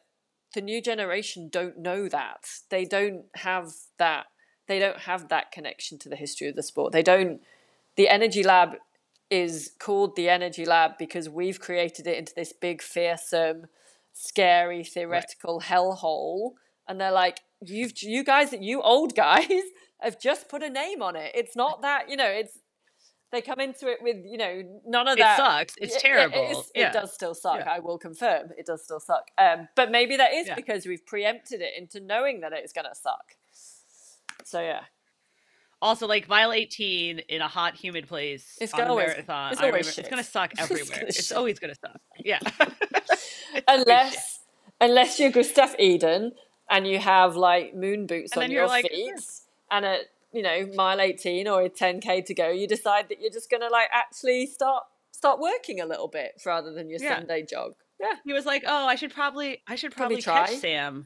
the 0.55 0.62
new 0.62 0.81
generation 0.81 1.48
don't 1.50 1.77
know 1.77 2.10
that. 2.10 2.50
They 2.70 2.86
don't 2.86 3.25
have 3.36 3.72
that 4.00 4.25
they 4.67 4.79
don't 4.79 5.00
have 5.00 5.29
that 5.29 5.51
connection 5.51 6.00
to 6.00 6.10
the 6.10 6.15
history 6.15 6.48
of 6.48 6.55
the 6.55 6.63
sport. 6.63 6.91
They 6.91 7.03
don't 7.03 7.41
the 7.98 8.10
energy 8.10 8.41
lab 8.41 8.77
is 9.29 9.72
called 9.79 10.15
the 10.15 10.27
energy 10.27 10.65
lab 10.65 10.98
because 10.98 11.29
we've 11.29 11.60
created 11.60 12.08
it 12.08 12.17
into 12.17 12.34
this 12.36 12.51
big 12.51 12.81
fearsome 12.81 13.67
scary 14.13 14.84
theoretical 14.84 15.62
hellhole 15.62 16.51
and 16.88 17.00
they're 17.00 17.12
like 17.12 17.39
you've 17.62 17.94
you 18.01 18.24
guys 18.24 18.53
you 18.53 18.82
old 18.82 19.15
guys 19.15 19.48
have 20.01 20.20
just 20.20 20.50
put 20.50 20.62
a 20.63 20.70
name 20.70 21.01
on 21.01 21.15
it 21.15 21.32
it's 21.36 21.56
not 21.56 21.82
that 21.88 22.10
you 22.10 22.18
know 22.18 22.25
it's 22.27 22.58
they 23.32 23.41
come 23.41 23.62
into 23.62 23.88
it 23.88 24.00
with 24.01 24.18
you 24.25 24.38
know 24.38 24.62
none 24.86 25.08
of 25.08 25.18
that. 25.18 25.39
It 25.39 25.41
sucks. 25.41 25.74
It's 25.77 25.96
it- 25.96 25.98
it- 25.98 26.01
terrible. 26.01 26.38
it's- 26.38 26.72
yeah. 26.75 26.89
It 26.89 26.94
does 26.94 27.13
still 27.13 27.34
suck. 27.34 27.60
Yeah. 27.60 27.72
I 27.72 27.80
will 27.80 27.98
confirm 27.98 28.50
it 28.58 28.65
does 28.65 28.84
still 28.84 29.00
suck. 29.00 29.32
Um, 29.38 29.70
but 29.77 29.89
maybe 29.89 30.18
that 30.18 30.34
is 30.34 30.48
Yeah. 30.48 30.56
because 30.56 30.86
we've 30.86 31.06
preempted 31.06 31.62
it 31.62 31.72
into 31.77 32.01
knowing 32.01 32.41
that 32.41 32.51
it's 32.51 32.74
going 32.74 32.88
to 32.89 32.94
suck. 32.94 33.36
So 34.44 34.60
yeah, 34.60 34.82
Also, 35.82 36.08
like 36.08 36.28
mile 36.30 36.52
18 36.54 37.20
in 37.28 37.42
a 37.42 37.48
hot, 37.48 37.76
humid 37.76 38.08
place 38.08 38.58
It's 38.62 38.74
on 38.74 38.82
a 38.82 38.86
always- 38.88 39.08
marathon. 39.08 39.54
it's 39.54 39.62
always 39.62 39.98
it's 39.98 40.10
gonna 40.10 40.24
suck 40.24 40.52
It's 40.54 40.62
everywhere. 40.62 40.86
gonna 40.96 41.08
It's, 41.08 41.32
always 41.32 41.60
gonna 41.60 41.76
suck. 41.76 42.00
Yeah. 42.24 42.40
It's 43.54 43.64
unless 43.68 44.40
unless 44.80 45.20
you're 45.20 45.32
Gustav 45.32 45.76
Iden 45.80 46.32
and 46.70 46.88
you 46.88 47.00
have 47.00 47.36
like 47.36 47.76
moon 47.76 48.08
boots 48.08 48.32
And 48.34 48.44
on 48.44 48.52
your 48.52 48.68
like, 48.68 48.90
feet 48.90 49.13
and 49.70 49.86
at 49.86 50.02
you 50.32 50.41
know 50.41 50.67
mile 50.76 51.02
18 51.02 51.48
or 51.48 51.63
a 51.63 51.70
10k 51.70 52.26
to 52.26 52.34
go, 52.34 52.50
you 52.50 52.67
decide 52.67 53.10
that 53.10 53.20
you're 53.20 53.32
just 53.32 53.50
going 53.50 53.62
to 53.62 53.67
like 53.67 53.89
actually 53.91 54.46
start 54.46 54.84
start 55.12 55.39
working 55.39 55.82
a 55.82 55.86
little 55.86 56.08
bit 56.08 56.41
rather 56.46 56.72
than 56.72 56.89
your 56.89 57.00
Yeah. 57.02 57.17
Sunday 57.17 57.44
jog. 57.44 57.74
Yeah, 58.00 58.13
He 58.26 58.34
was 58.34 58.46
like, 58.48 58.63
"Oh, 58.65 58.88
I 58.88 58.96
should 58.96 59.13
probably, 59.13 59.62
I 59.67 59.76
should 59.76 59.91
Probably 59.91 60.22
probably, 60.22 60.46
try. 60.46 60.48
catch 60.54 60.62
Sam." 60.62 61.06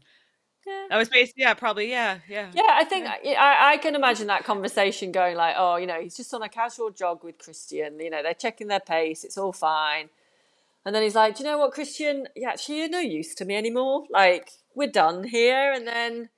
Yeah. 0.65 0.87
That 0.89 0.97
was 0.97 1.09
basically, 1.09 1.43
yeah, 1.43 1.53
probably, 1.53 1.89
yeah, 1.91 2.19
yeah. 2.27 2.49
Yeah, 2.53 2.69
I 2.69 2.83
think 2.85 3.07
I, 3.07 3.73
I 3.73 3.77
can 3.77 3.93
imagine 3.93 4.27
that 4.27 4.43
conversation 4.45 5.11
going 5.11 5.37
like, 5.37 5.55
oh, 5.57 5.75
you 5.75 5.85
know, 5.85 6.01
he's 6.01 6.17
just 6.17 6.33
on 6.33 6.41
a 6.41 6.49
casual 6.49 6.89
jog 6.89 7.23
with 7.23 7.37
Kristian. 7.37 8.03
You 8.03 8.09
know, 8.09 8.23
they're 8.23 8.33
checking 8.33 8.67
their 8.67 8.79
pace. 8.79 9.23
It's 9.23 9.37
all 9.37 9.53
fine. 9.53 10.09
And 10.83 10.95
then 10.95 11.03
he's 11.03 11.15
like, 11.15 11.37
do 11.37 11.43
you 11.43 11.49
know 11.49 11.57
what, 11.59 11.73
Kristian? 11.73 12.25
Yeah, 12.35 12.49
actually, 12.49 12.79
you're 12.79 12.89
no 12.89 12.99
use 12.99 13.35
to 13.35 13.45
me 13.45 13.55
anymore. 13.55 14.05
Like, 14.09 14.51
we're 14.73 14.91
done 14.91 15.23
here. 15.25 15.71
And 15.71 15.87
then, 15.87 16.29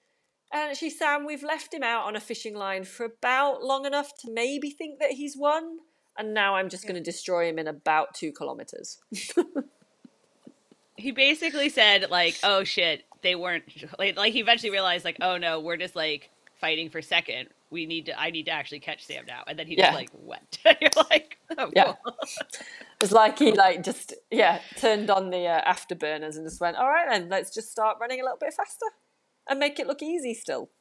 and 0.51 0.71
actually, 0.71 0.89
Sam, 0.89 1.25
we've 1.25 1.43
left 1.43 1.73
him 1.73 1.83
out 1.83 2.05
on 2.05 2.15
a 2.15 2.21
fishing 2.21 2.55
line 2.55 2.83
for 2.83 3.05
about 3.05 3.63
long 3.63 3.85
enough 3.85 4.17
to 4.19 4.31
maybe 4.31 4.69
think 4.69 4.99
that 4.99 5.11
he's 5.11 5.37
won. 5.37 5.79
And 6.17 6.33
now 6.33 6.55
I'm 6.55 6.69
just 6.69 6.83
going 6.83 6.95
to 6.95 7.01
destroy 7.01 7.47
him 7.47 7.59
in 7.59 7.67
about 7.67 8.13
two 8.13 8.31
kilometers. 8.33 8.99
He 10.97 11.11
basically 11.11 11.69
said 11.69 12.09
like, 12.09 12.39
"Oh 12.43 12.63
shit, 12.63 13.03
they 13.21 13.35
weren't." 13.35 13.63
Like, 13.99 14.17
like 14.17 14.33
he 14.33 14.39
eventually 14.39 14.71
realized 14.71 15.05
like, 15.05 15.17
"Oh 15.21 15.37
no, 15.37 15.59
we're 15.59 15.77
just 15.77 15.95
like 15.95 16.29
fighting 16.59 16.89
for 16.89 17.01
second. 17.01 17.49
We 17.69 17.85
need 17.85 18.05
to. 18.07 18.19
I 18.19 18.29
need 18.31 18.45
to 18.45 18.51
actually 18.51 18.79
catch 18.79 19.05
Sam 19.05 19.25
now." 19.27 19.43
And 19.47 19.57
then 19.57 19.67
he 19.67 19.75
Yeah. 19.77 19.87
just 19.87 19.95
like 19.95 20.09
went. 20.13 20.59
You're 20.81 20.91
like, 21.09 21.37
"Oh, 21.57 21.71
Yeah. 21.75 21.93
cool." 22.03 22.15
It's 22.99 23.11
like 23.11 23.37
he 23.37 23.51
like 23.51 23.83
just 23.83 24.15
yeah 24.31 24.59
turned 24.75 25.11
on 25.11 25.29
the 25.29 25.45
uh, 25.45 25.71
afterburners 25.71 26.35
and 26.35 26.47
just 26.47 26.59
went, 26.59 26.77
all 26.77 26.87
right 26.87 27.07
then, 27.07 27.29
let's 27.29 27.53
just 27.53 27.69
start 27.71 27.97
running 28.01 28.19
a 28.19 28.23
little 28.23 28.39
bit 28.39 28.53
faster 28.55 28.87
and 29.47 29.59
make 29.59 29.79
it 29.79 29.85
look 29.85 30.01
easy 30.01 30.33
still. 30.33 30.71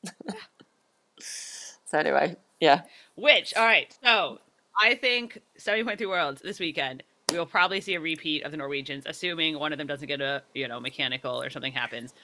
so 1.20 1.98
anyway, 1.98 2.36
yeah, 2.60 2.82
Which, 3.16 3.54
all 3.54 3.64
right, 3.64 3.94
so 4.02 4.38
I 4.82 4.94
think 4.94 5.42
70.3 5.58 6.08
Worlds 6.08 6.40
this 6.42 6.58
weekend, 6.58 7.02
we 7.30 7.38
will 7.38 7.46
probably 7.46 7.80
see 7.80 7.94
a 7.94 8.00
repeat 8.00 8.44
of 8.44 8.52
the 8.52 8.56
Norwegians, 8.56 9.04
assuming 9.06 9.58
one 9.58 9.72
of 9.72 9.78
them 9.78 9.86
doesn't 9.86 10.06
get 10.06 10.20
a, 10.20 10.42
you 10.54 10.68
know, 10.68 10.78
mechanical 10.78 11.42
or 11.42 11.50
something 11.50 11.72
happens. 11.72 12.14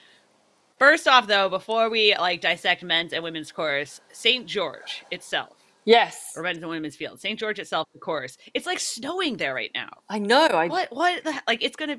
First 0.78 1.08
off, 1.08 1.26
though, 1.26 1.48
before 1.48 1.90
we 1.90 2.16
like 2.16 2.40
dissect 2.40 2.82
men's 2.82 3.12
and 3.12 3.22
women's 3.22 3.52
course, 3.52 4.00
St. 4.12 4.46
George 4.46 5.04
itself, 5.10 5.56
yes, 5.84 6.32
or 6.36 6.42
men's 6.42 6.58
and 6.58 6.68
women's 6.68 6.96
field, 6.96 7.20
St. 7.20 7.38
George 7.38 7.58
itself, 7.58 7.88
the 7.92 7.98
course, 7.98 8.38
it's 8.54 8.66
like 8.66 8.78
snowing 8.78 9.36
there 9.36 9.54
right 9.54 9.70
now. 9.74 9.90
I 10.08 10.18
know. 10.18 10.46
I 10.46 10.68
What, 10.68 10.88
what, 10.92 11.24
the, 11.24 11.34
like, 11.46 11.62
it's 11.62 11.76
gonna, 11.76 11.98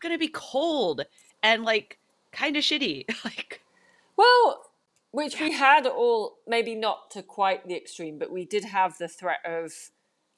gonna 0.00 0.18
be 0.18 0.28
cold 0.28 1.02
and 1.42 1.62
like 1.62 1.98
kind 2.32 2.56
of 2.56 2.62
shitty. 2.62 3.04
like, 3.24 3.62
well, 4.16 4.62
which 5.12 5.38
we 5.40 5.52
had 5.52 5.86
all 5.86 6.38
maybe 6.46 6.74
not 6.74 7.10
to 7.12 7.22
quite 7.22 7.66
the 7.66 7.76
extreme, 7.76 8.18
but 8.18 8.30
we 8.30 8.44
did 8.44 8.64
have 8.64 8.96
the 8.98 9.08
threat 9.08 9.40
of 9.44 9.72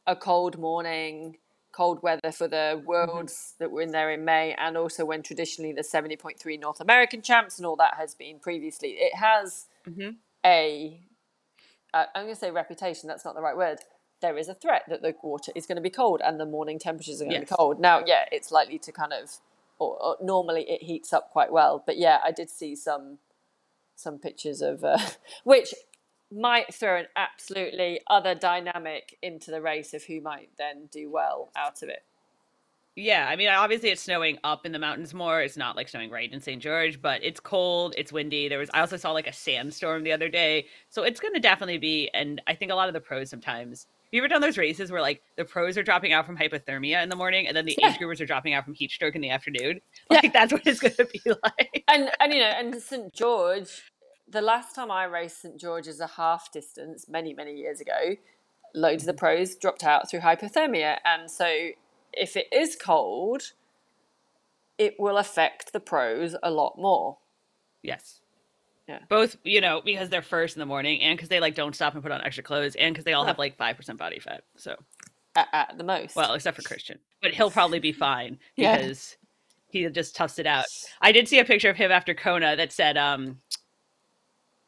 a 0.06 0.16
cold 0.16 0.58
morning. 0.58 1.36
Cold 1.72 2.02
weather 2.02 2.30
for 2.32 2.46
the 2.48 2.82
worlds 2.84 3.54
that 3.58 3.70
were 3.70 3.80
in 3.80 3.92
there 3.92 4.10
in 4.10 4.24
May, 4.24 4.54
and 4.54 4.76
also 4.76 5.04
when 5.04 5.22
traditionally 5.22 5.72
the 5.72 5.82
70.3 5.82 6.60
North 6.60 6.80
American 6.80 7.22
champs 7.22 7.58
and 7.58 7.66
all 7.66 7.76
that 7.76 7.94
has 7.96 8.14
been 8.14 8.38
previously. 8.38 8.90
It 8.90 9.14
has 9.16 9.66
Mhm. 9.86 10.16
a 10.44 11.00
uh, 11.94 12.06
I'm 12.14 12.24
going 12.24 12.34
to 12.34 12.40
say 12.40 12.50
reputation. 12.50 13.06
That's 13.08 13.24
not 13.24 13.34
the 13.34 13.42
right 13.42 13.56
word. 13.56 13.80
There 14.20 14.38
is 14.38 14.48
a 14.48 14.54
threat 14.54 14.84
that 14.88 15.02
the 15.02 15.14
water 15.22 15.52
is 15.54 15.66
going 15.66 15.76
to 15.76 15.82
be 15.82 15.90
cold 15.90 16.22
and 16.24 16.40
the 16.40 16.46
morning 16.46 16.78
temperatures 16.78 17.20
are 17.20 17.24
going 17.24 17.34
to 17.40 17.46
be 17.46 17.54
cold. 17.54 17.80
Now, 17.80 18.02
yeah, 18.06 18.24
it's 18.32 18.50
likely 18.50 18.78
to 18.78 18.92
kind 18.92 19.12
of, 19.12 19.30
or, 19.78 20.00
or 20.02 20.16
normally 20.22 20.62
it 20.70 20.82
heats 20.84 21.12
up 21.12 21.30
quite 21.30 21.52
well. 21.52 21.82
But 21.84 21.98
yeah, 21.98 22.18
I 22.24 22.30
did 22.32 22.48
see 22.48 22.74
some 22.76 23.18
some 23.94 24.18
pictures 24.18 24.62
of 24.62 24.84
uh, 24.84 24.98
which 25.44 25.74
might 26.32 26.72
throw 26.74 26.96
an 26.98 27.06
absolutely 27.16 28.00
other 28.08 28.34
dynamic 28.34 29.18
into 29.22 29.50
the 29.50 29.60
race 29.60 29.94
of 29.94 30.04
who 30.04 30.20
might 30.20 30.50
then 30.58 30.88
do 30.90 31.10
well 31.10 31.50
out 31.56 31.82
of 31.82 31.88
it. 31.88 32.04
Yeah, 32.94 33.26
I 33.26 33.36
mean, 33.36 33.48
obviously 33.48 33.88
it's 33.88 34.02
snowing 34.02 34.36
up 34.44 34.66
in 34.66 34.72
the 34.72 34.78
mountains 34.78 35.14
more. 35.14 35.40
It's 35.40 35.56
not 35.56 35.76
like 35.76 35.88
snowing 35.88 36.10
right 36.10 36.30
in 36.30 36.40
St. 36.42 36.60
George, 36.62 37.00
but 37.00 37.24
it's 37.24 37.40
cold, 37.40 37.94
it's 37.96 38.12
windy. 38.12 38.48
There 38.48 38.58
was 38.58 38.68
I 38.74 38.80
also 38.80 38.98
saw 38.98 39.12
like 39.12 39.26
a 39.26 39.32
sandstorm 39.32 40.02
the 40.04 40.12
other 40.12 40.28
day. 40.28 40.66
So 40.90 41.02
it's 41.02 41.18
going 41.18 41.32
to 41.32 41.40
definitely 41.40 41.78
be 41.78 42.10
and 42.12 42.42
I 42.46 42.54
think 42.54 42.70
a 42.70 42.74
lot 42.74 42.88
of 42.88 42.94
the 42.94 43.00
pros 43.00 43.30
sometimes. 43.30 43.86
Have 43.86 44.16
you 44.18 44.20
ever 44.20 44.28
done 44.28 44.42
those 44.42 44.58
races 44.58 44.92
where 44.92 45.00
like 45.00 45.22
the 45.36 45.44
pros 45.46 45.78
are 45.78 45.82
dropping 45.82 46.12
out 46.12 46.26
from 46.26 46.36
hypothermia 46.36 47.02
in 47.02 47.08
the 47.08 47.16
morning 47.16 47.46
and 47.46 47.56
then 47.56 47.64
the 47.64 47.74
Yeah. 47.78 47.92
age 47.92 47.96
groupers 47.98 48.20
are 48.20 48.26
dropping 48.26 48.52
out 48.52 48.62
from 48.66 48.74
heat 48.74 48.90
stroke 48.90 49.14
in 49.14 49.22
the 49.22 49.30
afternoon? 49.30 49.80
Yeah. 50.10 50.20
Like 50.22 50.34
that's 50.34 50.52
what 50.52 50.66
it's 50.66 50.80
going 50.80 50.92
to 50.96 51.06
be 51.06 51.20
like. 51.42 51.84
and 51.88 52.10
and 52.20 52.30
you 52.34 52.40
know, 52.40 52.44
and 52.44 52.74
St 52.82 53.10
George, 53.14 53.90
the 54.32 54.40
last 54.42 54.74
time 54.74 54.90
I 54.90 55.04
raced 55.04 55.42
St 55.42 55.58
George's 55.60 56.00
a 56.00 56.06
half 56.06 56.50
distance 56.50 57.06
many 57.08 57.34
many 57.34 57.54
years 57.54 57.80
ago, 57.80 58.16
loads 58.74 59.02
of 59.04 59.06
the 59.06 59.14
pros 59.14 59.54
dropped 59.54 59.84
out 59.84 60.10
through 60.10 60.20
hypothermia, 60.20 60.98
and 61.04 61.30
so 61.30 61.70
if 62.12 62.36
it 62.36 62.46
is 62.52 62.76
cold, 62.76 63.52
it 64.78 64.94
will 64.98 65.18
affect 65.18 65.72
the 65.72 65.80
pros 65.80 66.34
a 66.42 66.50
lot 66.50 66.74
more. 66.78 67.18
Yes. 67.82 68.20
Yeah. 68.88 68.98
Both, 69.08 69.36
you 69.44 69.60
know, 69.60 69.80
because 69.84 70.08
they're 70.08 70.22
first 70.22 70.56
in 70.56 70.60
the 70.60 70.66
morning 70.66 71.00
and 71.02 71.16
because 71.16 71.28
they 71.28 71.40
like 71.40 71.54
don't 71.54 71.74
stop 71.74 71.94
and 71.94 72.02
put 72.02 72.10
on 72.12 72.20
extra 72.24 72.42
clothes 72.42 72.74
and 72.74 72.92
because 72.94 73.04
they 73.04 73.12
all 73.12 73.22
Yeah. 73.22 73.28
have 73.28 73.38
like 73.38 73.56
5% 73.56 73.96
body 73.96 74.18
fat. 74.18 74.42
So 74.56 74.76
at, 75.36 75.48
at 75.52 75.78
the 75.78 75.84
most. 75.84 76.16
Well, 76.16 76.34
except 76.34 76.56
for 76.56 76.62
Kristian, 76.62 76.98
but 77.22 77.32
he'll 77.32 77.50
probably 77.50 77.78
be 77.78 77.92
fine 77.92 78.38
Yeah. 78.56 78.76
because 78.78 79.16
he 79.68 79.88
just 79.88 80.16
toughs 80.16 80.38
it 80.38 80.46
out. 80.46 80.64
I 81.00 81.12
did 81.12 81.28
see 81.28 81.38
a 81.38 81.44
picture 81.44 81.70
of 81.70 81.76
him 81.76 81.90
after 81.92 82.12
Kona 82.12 82.56
that 82.56 82.72
said, 82.72 82.96
um, 82.98 83.38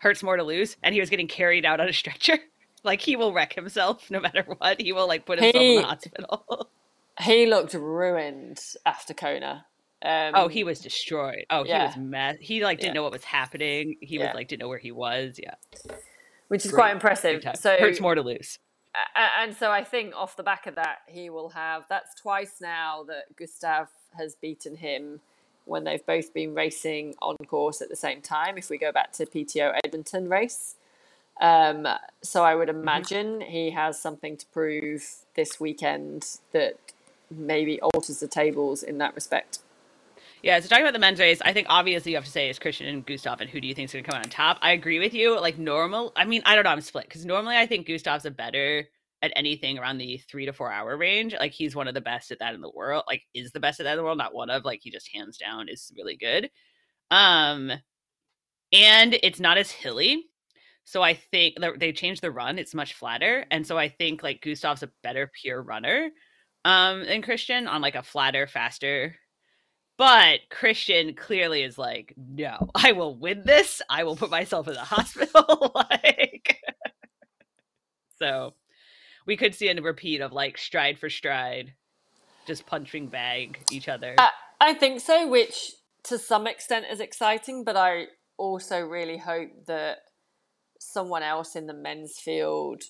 "Hurts 0.04 0.22
more 0.22 0.36
to 0.36 0.44
lose," 0.44 0.76
and 0.82 0.94
he 0.94 1.00
was 1.00 1.10
getting 1.10 1.26
carried 1.26 1.64
out 1.64 1.80
on 1.80 1.88
a 1.88 1.92
stretcher. 1.92 2.38
Like 2.86 3.00
he 3.00 3.16
will 3.16 3.32
wreck 3.32 3.54
himself 3.54 4.10
no 4.10 4.20
matter 4.20 4.42
what. 4.58 4.78
He 4.78 4.92
will 4.92 5.08
like 5.08 5.24
put 5.24 5.38
himself 5.38 5.64
in 5.64 5.76
the 5.76 5.82
hospital. 5.86 6.68
he 7.22 7.46
looked 7.46 7.72
ruined 7.72 8.60
after 8.84 9.14
Kona. 9.14 9.64
Um, 10.02 10.32
oh, 10.34 10.48
he 10.48 10.64
was 10.64 10.80
destroyed. 10.80 11.46
Oh, 11.48 11.64
he 11.64 11.72
was 11.72 11.96
mess. 11.96 12.36
He 12.40 12.62
like 12.62 12.78
didn't 12.80 12.90
Yeah. 12.90 12.98
know 12.98 13.02
what 13.04 13.12
was 13.12 13.24
happening. 13.24 13.96
He 14.02 14.16
Yeah. 14.18 14.26
was 14.26 14.34
like 14.34 14.48
didn't 14.48 14.60
know 14.60 14.68
where 14.68 14.76
he 14.76 14.92
was. 14.92 15.40
Yeah, 15.42 15.54
which 16.48 16.66
is 16.66 16.72
Great. 16.72 16.78
quite 16.78 16.92
impressive. 16.92 17.42
So 17.58 17.74
hurts 17.78 18.00
more 18.02 18.14
to 18.14 18.20
lose. 18.20 18.58
And 19.16 19.56
so 19.56 19.70
I 19.70 19.82
think 19.82 20.14
off 20.14 20.36
the 20.36 20.42
back 20.42 20.66
of 20.66 20.74
that, 20.74 20.98
he 21.08 21.30
will 21.30 21.48
have. 21.48 21.84
That's 21.88 22.14
twice 22.20 22.60
now 22.60 23.02
that 23.04 23.34
Gustav 23.34 23.88
has 24.18 24.34
beaten 24.34 24.76
him 24.76 25.22
when 25.64 25.84
they've 25.84 26.04
both 26.04 26.32
been 26.34 26.54
racing 26.54 27.14
on 27.22 27.36
course 27.46 27.80
at 27.80 27.88
the 27.88 27.96
same 27.96 28.20
time. 28.20 28.58
If 28.58 28.70
we 28.70 28.78
go 28.78 28.92
back 28.92 29.12
to 29.14 29.26
PTO 29.26 29.78
Edmonton 29.84 30.28
race, 30.28 30.76
um, 31.40 31.86
so 32.22 32.44
I 32.44 32.54
would 32.54 32.68
imagine 32.68 33.40
he 33.40 33.70
has 33.70 34.00
something 34.00 34.36
to 34.36 34.46
prove 34.46 35.04
this 35.34 35.58
weekend 35.58 36.38
that 36.52 36.78
maybe 37.30 37.80
alters 37.80 38.20
the 38.20 38.28
tables 38.28 38.82
in 38.82 38.98
that 38.98 39.14
respect. 39.14 39.58
Yeah, 40.42 40.60
so 40.60 40.68
talking 40.68 40.84
about 40.84 40.92
the 40.92 40.98
men's 40.98 41.18
race, 41.18 41.40
I 41.42 41.54
think 41.54 41.68
obviously 41.70 42.12
you 42.12 42.18
have 42.18 42.26
to 42.26 42.30
say 42.30 42.50
is 42.50 42.58
Kristian 42.58 42.86
and 42.88 43.04
Gustav, 43.04 43.40
and 43.40 43.48
who 43.48 43.60
do 43.60 43.66
you 43.66 43.74
think 43.74 43.86
is 43.86 43.92
going 43.94 44.04
to 44.04 44.10
come 44.10 44.18
out 44.18 44.26
on 44.26 44.30
top? 44.30 44.58
I 44.60 44.72
agree 44.72 44.98
with 44.98 45.14
you. 45.14 45.40
Like 45.40 45.58
normal, 45.58 46.12
I 46.16 46.26
mean, 46.26 46.42
I 46.44 46.54
don't 46.54 46.64
know, 46.64 46.70
I'm 46.70 46.82
split 46.82 47.04
because 47.04 47.24
normally 47.24 47.56
I 47.56 47.66
think 47.66 47.86
Gustav's 47.86 48.26
a 48.26 48.30
better 48.30 48.86
at 49.24 49.32
anything 49.36 49.78
around 49.78 49.98
the 49.98 50.18
three 50.28 50.46
to 50.46 50.52
four 50.52 50.70
hour 50.70 50.96
range. 50.96 51.34
Like 51.38 51.52
he's 51.52 51.76
one 51.76 51.88
of 51.88 51.94
the 51.94 52.00
best 52.00 52.30
at 52.30 52.38
that 52.40 52.54
in 52.54 52.60
the 52.60 52.70
world. 52.70 53.04
Like 53.06 53.22
is 53.34 53.52
the 53.52 53.60
best 53.60 53.80
at 53.80 53.84
that 53.84 53.92
in 53.92 53.96
the 53.98 54.04
world, 54.04 54.18
not 54.18 54.34
one 54.34 54.50
of. 54.50 54.64
Like 54.64 54.80
he 54.82 54.90
just 54.90 55.10
hands 55.12 55.38
down 55.38 55.68
is 55.68 55.92
really 55.96 56.16
good. 56.16 56.50
Um, 57.10 57.72
and 58.72 59.18
it's 59.22 59.40
not 59.40 59.58
as 59.58 59.70
hilly. 59.70 60.26
So 60.84 61.02
I 61.02 61.14
think 61.14 61.56
they 61.78 61.92
changed 61.92 62.22
the 62.22 62.30
run; 62.30 62.58
it's 62.58 62.74
much 62.74 62.94
flatter, 62.94 63.46
and 63.50 63.66
so 63.66 63.78
I 63.78 63.88
think 63.88 64.22
like 64.22 64.42
Gustav's 64.42 64.82
a 64.82 64.90
better 65.02 65.30
pure 65.40 65.62
runner 65.62 66.10
um 66.66 67.04
than 67.04 67.22
Kristian 67.22 67.68
on 67.68 67.80
like 67.80 67.94
a 67.94 68.02
flatter, 68.02 68.46
faster 68.46 69.16
but 69.96 70.40
Kristian 70.50 71.16
clearly 71.16 71.62
is 71.62 71.78
like, 71.78 72.14
no, 72.16 72.68
I 72.74 72.92
will 72.92 73.16
win 73.16 73.42
this. 73.44 73.80
I 73.88 74.04
will 74.04 74.16
put 74.16 74.30
myself 74.30 74.66
in 74.66 74.74
the 74.74 74.80
hospital. 74.84 75.72
like, 75.92 76.60
so 78.18 78.54
we 79.26 79.36
could 79.36 79.54
see 79.54 79.68
a 79.68 79.80
repeat 79.80 80.20
of 80.20 80.32
like 80.32 80.58
stride 80.58 80.98
for 80.98 81.10
stride, 81.10 81.74
just 82.46 82.66
punching 82.66 83.08
bag 83.08 83.58
each 83.70 83.88
other. 83.88 84.14
I, 84.18 84.30
I 84.60 84.74
think 84.74 85.00
so, 85.00 85.28
which 85.28 85.72
to 86.04 86.18
some 86.18 86.46
extent 86.46 86.86
is 86.90 87.00
exciting, 87.00 87.64
but 87.64 87.76
I 87.76 88.06
also 88.36 88.80
really 88.80 89.18
hope 89.18 89.50
that 89.66 89.98
someone 90.78 91.22
else 91.22 91.56
in 91.56 91.66
the 91.66 91.74
men's 91.74 92.18
field 92.18 92.82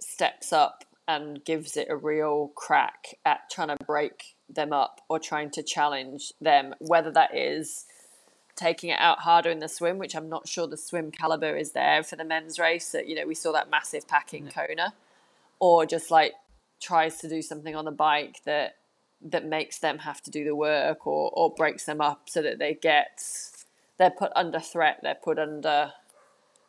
steps 0.00 0.52
up 0.52 0.84
and 1.08 1.44
gives 1.44 1.76
it 1.76 1.88
a 1.90 1.96
real 1.96 2.52
crack 2.54 3.16
at 3.24 3.40
trying 3.50 3.68
to 3.68 3.84
break 3.84 4.36
them 4.48 4.72
up 4.72 5.00
or 5.08 5.18
trying 5.18 5.50
to 5.50 5.62
challenge 5.62 6.32
them, 6.40 6.74
whether 6.78 7.10
that 7.10 7.36
is 7.36 7.84
taking 8.54 8.90
it 8.90 8.98
out 9.00 9.20
harder 9.20 9.50
in 9.50 9.58
the 9.58 9.68
swim, 9.68 9.98
which 9.98 10.14
I'm 10.14 10.28
not 10.28 10.46
sure 10.46 10.66
the 10.66 10.76
swim 10.76 11.10
caliber 11.10 11.56
is 11.56 11.72
there 11.72 12.02
for 12.02 12.16
the 12.16 12.24
men's 12.24 12.58
race. 12.58 12.92
That 12.92 13.08
you 13.08 13.16
know, 13.16 13.26
we 13.26 13.34
saw 13.34 13.52
that 13.52 13.70
massive 13.70 14.06
pack 14.06 14.32
in 14.34 14.48
Kona, 14.48 14.94
or 15.60 15.86
just 15.86 16.10
like 16.10 16.32
tries 16.80 17.18
to 17.18 17.28
do 17.28 17.42
something 17.42 17.76
on 17.76 17.84
the 17.84 17.90
bike 17.92 18.36
that 18.46 18.76
that 19.22 19.44
makes 19.44 19.78
them 19.78 19.98
have 19.98 20.20
to 20.22 20.30
do 20.30 20.44
the 20.44 20.56
work 20.56 21.06
or 21.06 21.30
or 21.34 21.54
breaks 21.54 21.84
them 21.84 22.00
up 22.00 22.22
so 22.28 22.42
that 22.42 22.58
they 22.58 22.74
get 22.74 23.20
they're 23.98 24.10
put 24.10 24.32
under 24.34 24.58
threat. 24.58 24.98
They're 25.02 25.14
put 25.14 25.38
under 25.38 25.92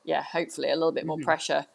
yeah, 0.04 0.21
hopefully 0.23 0.69
a 0.69 0.75
little 0.75 0.91
bit 0.91 1.06
more 1.06 1.17
Mhm. 1.17 1.23
pressure. 1.23 1.65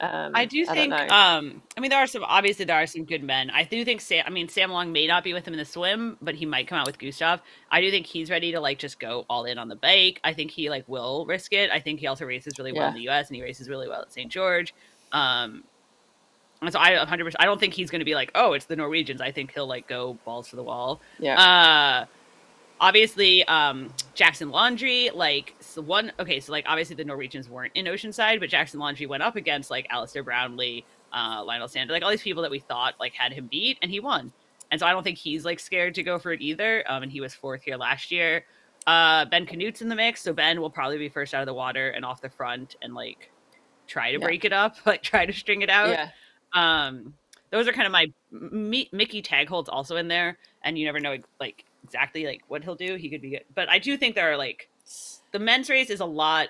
Um, 0.00 0.32
I 0.34 0.46
do 0.46 0.64
think. 0.66 0.90
know. 0.90 1.06
um, 1.14 1.62
I 1.76 1.80
mean, 1.80 1.90
there 1.90 1.98
are 2.00 2.08
some. 2.08 2.24
Obviously, 2.24 2.64
there 2.64 2.76
are 2.82 2.86
some 2.88 3.04
good 3.04 3.22
men. 3.22 3.50
I 3.50 3.62
do 3.62 3.84
think. 3.84 4.00
Sam, 4.00 4.24
I 4.26 4.30
mean, 4.30 4.48
Sam 4.48 4.72
Long 4.72 4.90
may 4.90 5.06
not 5.06 5.22
be 5.22 5.32
with 5.32 5.46
him 5.46 5.54
in 5.54 5.58
the 5.58 5.64
swim, 5.64 6.16
but 6.20 6.34
he 6.34 6.44
might 6.44 6.66
come 6.66 6.78
out 6.78 6.86
with 6.86 6.98
Gustav. 6.98 7.40
I 7.70 7.80
do 7.80 7.88
think 7.90 8.06
he's 8.06 8.28
ready 8.30 8.50
to 8.52 8.58
like 8.60 8.78
just 8.78 8.98
go 8.98 9.26
all 9.30 9.44
in 9.44 9.58
on 9.58 9.68
the 9.68 9.76
bike. 9.76 10.18
I 10.24 10.32
think 10.32 10.50
he 10.50 10.70
like 10.70 10.88
will 10.88 11.24
risk 11.26 11.52
it. 11.52 11.70
I 11.70 11.78
think 11.78 12.00
he 12.00 12.08
also 12.08 12.24
races 12.24 12.58
really 12.58 12.72
well 12.72 12.88
in 12.88 12.94
the 12.94 13.02
U.S. 13.02 13.28
and 13.28 13.36
he 13.36 13.42
races 13.42 13.68
really 13.68 13.88
well 13.88 14.02
at 14.02 14.12
St. 14.12 14.30
George. 14.30 14.74
Um, 15.12 15.62
and 16.62 16.72
so 16.72 16.78
I 16.78 16.96
100. 16.96 17.24
percent 17.24 17.40
I 17.42 17.44
don't 17.44 17.60
think 17.60 17.74
he's 17.74 17.90
going 17.90 18.00
to 18.00 18.04
be 18.06 18.14
like, 18.14 18.30
oh, 18.34 18.54
it's 18.54 18.64
the 18.64 18.76
Norwegians. 18.76 19.20
I 19.20 19.30
think 19.32 19.52
he'll 19.52 19.66
like 19.66 19.86
go 19.86 20.16
balls 20.24 20.48
to 20.50 20.56
the 20.56 20.62
wall. 20.62 21.00
yeah. 21.18 21.38
Uh 21.40 22.06
obviously 22.80 23.44
um 23.44 23.92
Jackson 24.14 24.50
Laundry 24.50 25.10
like 25.14 25.54
so 25.60 25.80
one 25.82 26.10
okay 26.18 26.40
so 26.40 26.50
like 26.50 26.64
obviously 26.66 26.96
the 26.96 27.04
Norwegians 27.04 27.48
weren't 27.48 27.72
in 27.76 27.84
Oceanside 27.86 28.40
but 28.40 28.48
Jackson 28.48 28.80
Laundry 28.80 29.06
went 29.06 29.22
up 29.22 29.36
against 29.36 29.70
like 29.70 29.86
Alistair 29.90 30.22
Brownlee 30.24 30.84
uh 31.12 31.44
Lionel 31.44 31.68
Sanders, 31.68 31.94
like 31.94 32.02
all 32.02 32.10
these 32.10 32.22
people 32.22 32.42
that 32.42 32.50
we 32.50 32.58
thought 32.58 32.94
like 32.98 33.12
had 33.14 33.32
him 33.32 33.46
beat 33.46 33.78
and 33.82 33.90
he 33.90 34.00
won 34.00 34.32
and 34.72 34.80
so 34.80 34.86
I 34.86 34.90
don't 34.90 35.04
think 35.04 35.18
he's 35.18 35.44
like 35.44 35.60
scared 35.60 35.94
to 35.94 36.02
go 36.02 36.18
for 36.18 36.32
it 36.32 36.40
either 36.40 36.82
um 36.90 37.04
and 37.04 37.12
he 37.12 37.20
was 37.20 37.34
fourth 37.34 37.62
here 37.62 37.76
last 37.76 38.10
year 38.10 38.44
uh 38.88 39.26
Ben 39.26 39.46
Kanute's 39.46 39.80
in 39.80 39.88
the 39.88 39.94
mix 39.94 40.20
so 40.20 40.32
Ben 40.32 40.60
will 40.60 40.70
probably 40.70 40.98
be 40.98 41.08
first 41.08 41.34
out 41.34 41.40
of 41.42 41.46
the 41.46 41.54
water 41.54 41.90
and 41.90 42.04
off 42.04 42.20
the 42.20 42.30
front 42.30 42.74
and 42.82 42.94
like 42.94 43.30
try 43.86 44.10
to 44.10 44.18
Yeah. 44.18 44.24
break 44.26 44.44
it 44.44 44.52
up 44.52 44.74
like 44.86 45.02
try 45.02 45.24
to 45.24 45.32
string 45.32 45.62
it 45.62 45.70
out 45.70 45.90
yeah. 45.90 46.08
Um 46.54 47.14
those 47.50 47.68
are 47.68 47.72
kind 47.72 47.86
of 47.86 47.92
my 47.92 48.06
M- 48.32 48.88
Miki 48.92 49.22
Taagholt's 49.22 49.68
also 49.68 49.96
in 49.96 50.08
there 50.08 50.38
and 50.64 50.78
you 50.78 50.84
never 50.86 51.00
know 51.00 51.16
like 51.40 51.64
exactly 51.84 52.24
like 52.24 52.42
what 52.48 52.62
he'll 52.64 52.74
do 52.74 52.94
he 52.96 53.08
could 53.10 53.20
be 53.20 53.30
good 53.30 53.44
but 53.54 53.68
i 53.68 53.78
do 53.78 53.96
think 53.96 54.14
there 54.14 54.30
are 54.30 54.36
like 54.36 54.68
the 55.32 55.38
men's 55.38 55.68
race 55.68 55.90
is 55.90 55.98
a 56.00 56.04
lot 56.04 56.48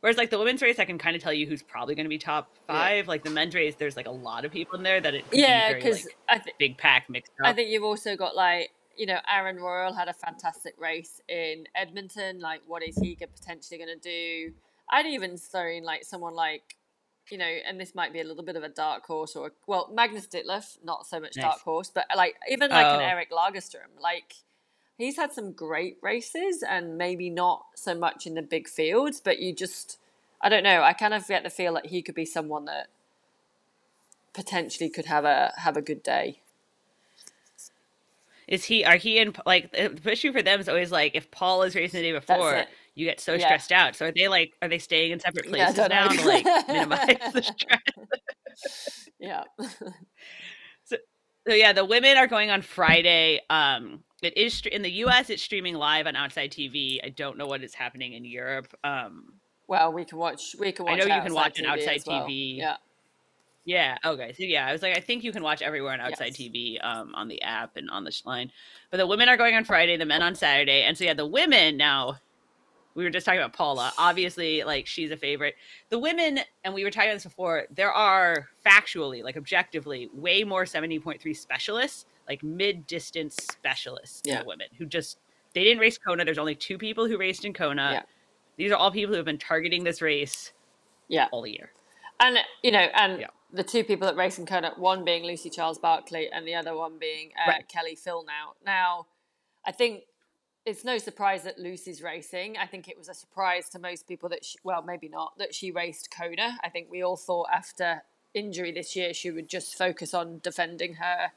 whereas 0.00 0.18
like 0.18 0.28
the 0.30 0.38
women's 0.38 0.60
race 0.60 0.78
i 0.78 0.84
can 0.84 0.98
kind 0.98 1.16
of 1.16 1.22
tell 1.22 1.32
you 1.32 1.46
who's 1.46 1.62
probably 1.62 1.94
going 1.94 2.04
to 2.04 2.10
be 2.10 2.18
top 2.18 2.50
Yeah. 2.68 2.74
five 2.74 3.08
like 3.08 3.24
the 3.24 3.30
men's 3.30 3.54
race 3.54 3.74
there's 3.76 3.96
like 3.96 4.06
a 4.06 4.10
lot 4.12 4.44
of 4.44 4.52
people 4.52 4.76
in 4.76 4.82
there 4.82 5.00
that 5.00 5.14
it 5.14 5.28
could 5.30 5.38
Yeah, 5.38 5.72
because 5.72 6.04
like, 6.04 6.16
I 6.28 6.38
think 6.38 6.58
big 6.58 6.76
pack 6.76 7.08
mixed 7.08 7.32
up 7.40 7.48
I 7.48 7.52
think 7.54 7.70
you've 7.70 7.82
also 7.82 8.14
got 8.14 8.36
like 8.36 8.70
you 8.96 9.06
know 9.06 9.18
Aaron 9.32 9.56
Royle 9.56 9.92
had 9.94 10.08
a 10.08 10.12
fantastic 10.12 10.74
race 10.78 11.20
in 11.28 11.64
Edmonton. 11.74 12.40
Like, 12.40 12.60
what 12.66 12.82
is 12.82 12.96
he 12.96 13.14
potentially 13.16 13.78
going 13.78 13.96
to 13.96 14.00
do? 14.00 14.52
I'd 14.90 15.06
even 15.06 15.36
throw 15.36 15.68
in 15.70 15.84
like 15.84 16.04
someone 16.04 16.34
like 16.34 16.74
you 17.30 17.38
know, 17.38 17.44
and 17.66 17.80
this 17.80 17.94
might 17.94 18.12
be 18.12 18.20
a 18.20 18.24
little 18.24 18.42
bit 18.44 18.56
of 18.56 18.62
a 18.62 18.68
dark 18.68 19.06
horse 19.06 19.36
or 19.36 19.52
well, 19.66 19.90
Magnus 19.92 20.26
Ditlev, 20.26 20.78
not 20.84 21.06
so 21.06 21.20
much 21.20 21.36
Nice. 21.36 21.44
dark 21.44 21.60
horse, 21.60 21.90
but 21.92 22.06
like 22.16 22.36
even 22.50 22.70
like 22.70 22.86
an 22.86 23.00
Oh. 23.00 23.04
Eric 23.04 23.30
Lagerstrom, 23.30 24.00
like 24.00 24.34
he's 24.96 25.16
had 25.16 25.32
some 25.32 25.52
great 25.52 25.96
races 26.02 26.62
and 26.62 26.98
maybe 26.98 27.30
not 27.30 27.66
so 27.74 27.94
much 27.94 28.26
in 28.26 28.34
the 28.34 28.42
big 28.42 28.68
fields, 28.68 29.20
but 29.20 29.38
you 29.38 29.54
just 29.54 29.98
I 30.40 30.48
don't 30.48 30.62
know. 30.62 30.82
I 30.82 30.92
kind 30.92 31.14
of 31.14 31.26
get 31.26 31.42
the 31.42 31.50
feel 31.50 31.74
that 31.74 31.86
he 31.86 32.02
could 32.02 32.14
be 32.14 32.24
someone 32.24 32.64
that 32.66 32.88
potentially 34.32 34.88
could 34.88 35.06
have 35.06 35.24
a 35.24 35.52
have 35.58 35.76
a 35.76 35.82
good 35.82 36.02
day. 36.02 36.40
is 38.46 38.64
he 38.64 38.84
are 38.84 38.96
he 38.96 39.18
in 39.18 39.34
like 39.44 39.72
the 39.72 40.00
issue 40.10 40.32
for 40.32 40.42
them 40.42 40.58
is 40.60 40.68
always 40.68 40.90
like 40.90 41.14
if 41.14 41.30
paul 41.30 41.62
is 41.62 41.74
racing 41.74 42.00
the 42.00 42.08
day 42.08 42.12
before. 42.12 42.64
You 42.98 43.06
get 43.06 43.20
so 43.20 43.34
Yeah. 43.34 43.46
stressed 43.46 43.72
out 43.72 43.96
so 43.96 44.06
are 44.06 44.12
they 44.12 44.28
like 44.28 44.52
are 44.60 44.68
they 44.68 44.78
staying 44.78 45.12
in 45.12 45.20
separate 45.20 45.46
places 45.46 45.74
don't 45.76 45.88
now 45.90 46.08
to 46.08 46.26
like 46.26 46.44
minimize 46.68 47.32
the 47.32 47.42
stress 47.56 49.08
Yeah. 49.18 49.44
So 51.48 51.54
yeah, 51.54 51.72
the 51.72 51.84
women 51.84 52.18
are 52.18 52.26
going 52.26 52.50
on 52.50 52.60
Friday. 52.60 53.40
Um, 53.48 54.04
it 54.22 54.36
is 54.36 54.60
in 54.70 54.82
the 54.82 54.90
U.S. 55.06 55.30
It's 55.30 55.42
streaming 55.42 55.76
live 55.76 56.06
on 56.06 56.14
Outside 56.14 56.50
TV. 56.50 56.98
I 57.02 57.08
don't 57.08 57.38
know 57.38 57.46
what 57.46 57.62
is 57.62 57.72
happening 57.72 58.12
in 58.12 58.26
Europe. 58.26 58.68
Um, 58.84 59.32
Well, 59.66 59.90
we 59.90 60.04
can 60.04 60.18
watch. 60.18 60.54
We 60.58 60.72
can 60.72 60.84
watch. 60.84 61.00
I 61.00 61.04
know 61.06 61.14
you 61.16 61.22
can 61.22 61.32
watch 61.32 61.54
TV 61.54 61.64
on 61.64 61.78
Outside 61.78 62.02
well. 62.06 62.26
TV. 62.26 62.58
Yeah. 62.58 62.76
yeah. 63.64 63.96
Okay. 64.04 64.34
So 64.34 64.42
yeah, 64.42 64.66
I 64.66 64.72
was 64.72 64.82
like, 64.82 64.94
I 64.94 65.00
think 65.00 65.24
you 65.24 65.32
can 65.32 65.42
watch 65.42 65.62
everywhere 65.62 65.94
on 65.94 66.00
Outside 66.02 66.36
Yes. 66.38 66.48
TV, 66.50 66.84
um, 66.84 67.14
on 67.14 67.28
the 67.28 67.40
app 67.40 67.78
and 67.78 67.88
on 67.88 68.04
the 68.04 68.14
line. 68.26 68.52
But 68.90 68.98
the 68.98 69.06
women 69.06 69.30
are 69.30 69.38
going 69.38 69.54
on 69.54 69.64
Friday. 69.64 69.96
The 69.96 70.04
men 70.04 70.20
on 70.20 70.34
Saturday. 70.34 70.82
And 70.82 70.98
so 70.98 71.04
yeah, 71.04 71.14
the 71.14 71.26
women 71.26 71.78
now. 71.78 72.18
We 72.98 73.04
were 73.04 73.10
just 73.10 73.24
talking 73.26 73.38
about 73.38 73.52
Paula. 73.52 73.92
Obviously, 73.96 74.64
like 74.64 74.88
she's 74.88 75.12
a 75.12 75.16
favorite. 75.16 75.54
The 75.88 76.00
women, 76.00 76.40
and 76.64 76.74
we 76.74 76.82
were 76.82 76.90
talking 76.90 77.10
about 77.10 77.14
this 77.18 77.24
before. 77.24 77.66
There 77.70 77.92
are 77.92 78.48
factually, 78.66 79.22
like 79.22 79.36
objectively, 79.36 80.10
way 80.12 80.42
more 80.42 80.66
seventy 80.66 80.98
point 80.98 81.22
three 81.22 81.32
specialists, 81.32 82.06
like 82.28 82.42
mid 82.42 82.88
distance 82.88 83.36
specialists 83.52 84.22
Yeah. 84.24 84.42
women 84.44 84.66
who 84.78 84.84
just 84.84 85.20
they 85.54 85.62
didn't 85.62 85.78
race 85.78 85.96
Kona. 85.96 86.24
There's 86.24 86.38
only 86.38 86.56
two 86.56 86.76
people 86.76 87.06
who 87.06 87.16
raced 87.16 87.44
in 87.44 87.52
Kona. 87.52 87.90
Yeah. 87.92 88.02
These 88.56 88.72
are 88.72 88.76
all 88.76 88.90
people 88.90 89.12
who 89.12 89.18
have 89.18 89.24
been 89.26 89.38
targeting 89.38 89.84
this 89.84 90.02
race 90.02 90.52
Yeah. 91.06 91.28
all 91.30 91.46
year. 91.46 91.70
And 92.18 92.36
you 92.64 92.72
know, 92.72 92.80
and 92.94 93.20
Yeah. 93.20 93.28
the 93.52 93.62
two 93.62 93.84
people 93.84 94.08
that 94.08 94.16
race 94.16 94.40
in 94.40 94.44
Kona, 94.46 94.72
one 94.76 95.04
being 95.04 95.22
Lucy 95.22 95.50
Charles 95.50 95.78
Barclay, 95.78 96.30
and 96.32 96.48
the 96.48 96.56
other 96.56 96.74
one 96.74 96.98
being 96.98 97.30
uh, 97.40 97.48
Right. 97.48 97.68
Kelly 97.68 97.94
Phil. 97.94 98.24
Now, 98.24 98.54
now, 98.66 99.06
I 99.64 99.70
think 99.70 100.02
it's 100.68 100.84
no 100.84 100.98
surprise 100.98 101.44
that 101.44 101.58
Lucy's 101.58 102.02
racing. 102.02 102.58
I 102.58 102.66
think 102.66 102.88
it 102.88 102.98
was 102.98 103.08
a 103.08 103.14
surprise 103.14 103.70
to 103.70 103.78
most 103.78 104.06
people 104.06 104.28
that 104.28 104.44
she, 104.44 104.58
well, 104.62 104.82
maybe 104.82 105.08
not 105.08 105.32
that 105.38 105.54
she 105.54 105.70
raced 105.70 106.10
Kona. 106.14 106.58
I 106.62 106.68
think 106.68 106.88
we 106.90 107.02
all 107.02 107.16
thought 107.16 107.48
after 107.52 108.02
injury 108.34 108.70
this 108.70 108.94
year, 108.94 109.14
she 109.14 109.30
would 109.30 109.48
just 109.48 109.78
focus 109.78 110.12
on 110.12 110.40
defending 110.42 110.94
her 110.94 111.32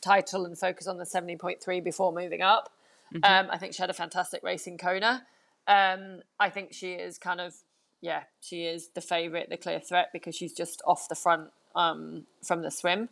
title 0.00 0.46
and 0.46 0.58
focus 0.58 0.86
on 0.86 0.96
the 0.96 1.04
70.3 1.04 1.84
before 1.84 2.10
moving 2.10 2.40
up. 2.40 2.72
Mm-hmm. 3.14 3.24
Um, 3.24 3.50
I 3.52 3.58
think 3.58 3.74
she 3.74 3.82
had 3.82 3.90
a 3.90 3.94
fantastic 3.94 4.42
race 4.42 4.66
in 4.66 4.78
Kona. 4.78 5.26
Um, 5.68 6.22
I 6.38 6.48
think 6.48 6.72
she 6.72 6.92
is 6.92 7.18
kind 7.18 7.40
of, 7.40 7.54
yeah, 8.00 8.22
she 8.40 8.64
is 8.64 8.88
the 8.94 9.02
favourite, 9.02 9.50
the 9.50 9.58
clear 9.58 9.78
threat 9.78 10.08
because 10.10 10.34
she's 10.34 10.54
just 10.54 10.80
off 10.86 11.06
the 11.06 11.14
front 11.14 11.50
um, 11.76 12.24
from 12.42 12.62
the 12.62 12.70
swim. 12.70 13.10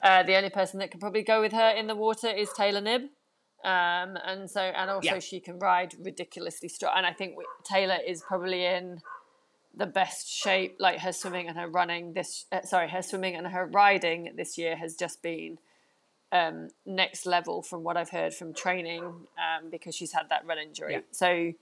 Uh, 0.00 0.22
the 0.22 0.36
only 0.36 0.50
person 0.50 0.78
that 0.78 0.92
can 0.92 1.00
probably 1.00 1.22
go 1.22 1.40
with 1.40 1.52
her 1.52 1.70
in 1.70 1.88
the 1.88 1.96
water 1.96 2.28
is 2.28 2.50
Taylor 2.56 2.80
Knibb. 2.80 3.08
Um, 3.64 4.18
and 4.24 4.50
so, 4.50 4.60
and 4.60 4.90
also 4.90 5.14
yeah. 5.14 5.18
she 5.20 5.38
can 5.38 5.58
ride 5.58 5.94
ridiculously 6.00 6.68
strong. 6.68 6.94
And 6.96 7.06
I 7.06 7.12
think 7.12 7.36
we, 7.36 7.44
Taylor 7.64 7.98
is 8.04 8.22
probably 8.22 8.64
in 8.64 9.00
the 9.76 9.86
best 9.86 10.28
shape. 10.28 10.76
Like 10.80 10.98
her 11.00 11.12
swimming 11.12 11.48
and 11.48 11.56
her 11.56 11.68
running 11.68 12.14
this, 12.14 12.46
uh, 12.50 12.62
sorry, 12.62 12.88
her 12.88 13.02
swimming 13.02 13.36
and 13.36 13.46
her 13.46 13.64
riding 13.66 14.32
this 14.36 14.58
year 14.58 14.74
has 14.76 14.96
just 14.96 15.22
been 15.22 15.58
um, 16.32 16.70
next 16.84 17.24
level 17.24 17.62
from 17.62 17.84
what 17.84 17.96
I've 17.96 18.10
heard 18.10 18.34
from 18.34 18.52
training 18.52 19.04
um, 19.04 19.70
because 19.70 19.94
she's 19.94 20.12
had 20.12 20.28
that 20.30 20.44
run 20.44 20.58
injury. 20.58 20.94
Yeah. 20.94 21.00
So, 21.12 21.52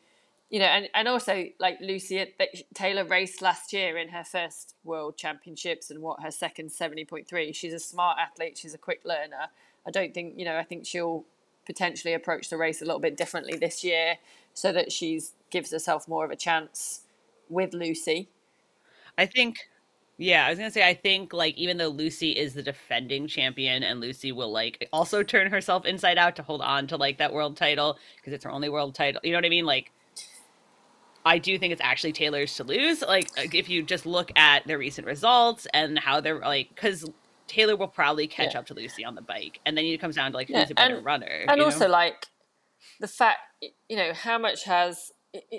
you 0.48 0.58
know, 0.58 0.66
and, 0.66 0.88
and 0.94 1.06
also 1.06 1.46
like 1.58 1.78
Lucy 1.80 2.24
Taylor 2.72 3.04
raced 3.04 3.42
last 3.42 3.72
year 3.72 3.98
in 3.98 4.08
her 4.08 4.24
first 4.24 4.74
World 4.84 5.16
Championships 5.16 5.90
and 5.90 6.00
what 6.00 6.22
her 6.22 6.30
second 6.30 6.72
seventy 6.72 7.04
point 7.04 7.28
three. 7.28 7.52
She's 7.52 7.72
a 7.72 7.78
smart 7.78 8.18
athlete. 8.18 8.58
She's 8.58 8.74
a 8.74 8.78
quick 8.78 9.02
learner. 9.04 9.50
I 9.86 9.90
don't 9.90 10.12
think 10.12 10.34
you 10.36 10.44
know. 10.44 10.56
I 10.56 10.64
think 10.64 10.86
she'll 10.86 11.24
potentially 11.66 12.14
approach 12.14 12.50
the 12.50 12.56
race 12.56 12.80
a 12.82 12.84
little 12.84 13.00
bit 13.00 13.16
differently 13.16 13.56
this 13.56 13.84
year 13.84 14.16
so 14.54 14.72
that 14.72 14.90
she's 14.92 15.32
gives 15.50 15.70
herself 15.72 16.08
more 16.08 16.24
of 16.24 16.30
a 16.30 16.36
chance 16.36 17.02
with 17.48 17.74
Lucy. 17.74 18.28
I 19.18 19.26
think 19.26 19.58
yeah, 20.16 20.44
I 20.44 20.50
was 20.50 20.58
gonna 20.58 20.70
say 20.70 20.86
I 20.86 20.94
think 20.94 21.32
like 21.32 21.56
even 21.56 21.78
though 21.78 21.88
Lucy 21.88 22.32
is 22.32 22.52
the 22.52 22.62
defending 22.62 23.26
champion 23.26 23.82
and 23.82 24.00
Lucy 24.00 24.32
will 24.32 24.52
like 24.52 24.88
also 24.92 25.22
turn 25.22 25.50
herself 25.50 25.86
inside 25.86 26.18
out 26.18 26.36
to 26.36 26.42
hold 26.42 26.60
on 26.60 26.86
to 26.88 26.96
like 26.96 27.18
that 27.18 27.32
world 27.32 27.56
title 27.56 27.98
because 28.16 28.34
it's 28.34 28.44
her 28.44 28.50
only 28.50 28.68
world 28.68 28.94
title. 28.94 29.20
You 29.24 29.32
know 29.32 29.38
what 29.38 29.46
I 29.46 29.50
mean? 29.50 29.64
Like 29.64 29.92
I 31.24 31.38
do 31.38 31.58
think 31.58 31.72
it's 31.72 31.82
actually 31.82 32.12
Taylor's 32.12 32.54
to 32.56 32.64
lose. 32.64 33.02
Like 33.02 33.30
if 33.54 33.70
you 33.70 33.82
just 33.82 34.04
look 34.04 34.30
at 34.36 34.66
their 34.66 34.78
recent 34.78 35.06
results 35.06 35.66
and 35.72 35.98
how 35.98 36.20
they're 36.20 36.38
like 36.38 36.68
because 36.68 37.10
Taylor 37.50 37.74
will 37.74 37.88
probably 37.88 38.28
catch 38.28 38.54
yeah. 38.54 38.60
up 38.60 38.66
to 38.66 38.74
Lucy 38.74 39.04
on 39.04 39.16
the 39.16 39.22
bike, 39.22 39.58
and 39.66 39.76
then 39.76 39.84
it 39.84 40.00
comes 40.00 40.14
down 40.14 40.30
to 40.30 40.36
like 40.36 40.46
who's 40.46 40.56
yeah, 40.56 40.66
a 40.70 40.74
better 40.74 40.96
and, 40.98 41.04
runner. 41.04 41.44
And 41.48 41.60
also 41.60 41.86
know? 41.86 41.90
like 41.90 42.26
the 43.00 43.08
fact, 43.08 43.40
you 43.88 43.96
know, 43.96 44.12
how 44.14 44.38
much 44.38 44.62
has 44.64 45.10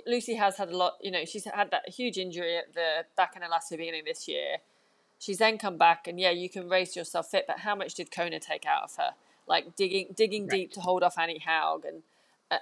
Lucy 0.07 0.35
has 0.35 0.55
had 0.55 0.69
a 0.69 0.77
lot. 0.77 0.93
You 1.01 1.11
know, 1.11 1.25
she's 1.25 1.43
had 1.43 1.69
that 1.71 1.89
huge 1.89 2.17
injury 2.17 2.55
at 2.55 2.73
the 2.73 3.03
back 3.17 3.33
in 3.35 3.41
the 3.41 3.49
last 3.49 3.69
beginning 3.69 4.03
this 4.05 4.25
year. 4.25 4.59
She's 5.19 5.39
then 5.39 5.57
come 5.57 5.77
back, 5.77 6.07
and 6.07 6.17
yeah, 6.17 6.31
you 6.31 6.49
can 6.49 6.69
race 6.69 6.95
yourself 6.95 7.29
fit, 7.29 7.43
but 7.45 7.59
how 7.59 7.75
much 7.75 7.95
did 7.95 8.09
Kona 8.09 8.39
take 8.39 8.65
out 8.65 8.83
of 8.83 8.95
her? 8.95 9.11
Like 9.45 9.75
digging 9.75 10.13
digging 10.15 10.43
right. 10.43 10.51
deep 10.51 10.71
to 10.73 10.79
hold 10.79 11.03
off 11.03 11.17
Annie 11.17 11.43
Haug 11.45 11.83
and, 11.83 12.03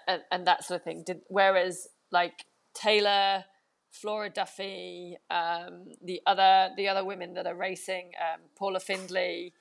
and 0.07 0.23
and 0.31 0.47
that 0.47 0.63
sort 0.63 0.79
of 0.79 0.83
thing. 0.83 1.03
Did 1.03 1.21
whereas 1.27 1.87
like 2.09 2.45
Taylor 2.73 3.45
Flora 3.91 4.29
Duffy, 4.29 5.17
um, 5.29 5.87
the 6.03 6.21
other 6.25 6.69
the 6.77 6.87
other 6.87 7.03
women 7.03 7.33
that 7.33 7.47
are 7.47 7.55
racing, 7.55 8.11
um, 8.19 8.41
Paula 8.57 8.79
Findlay, 8.79 9.53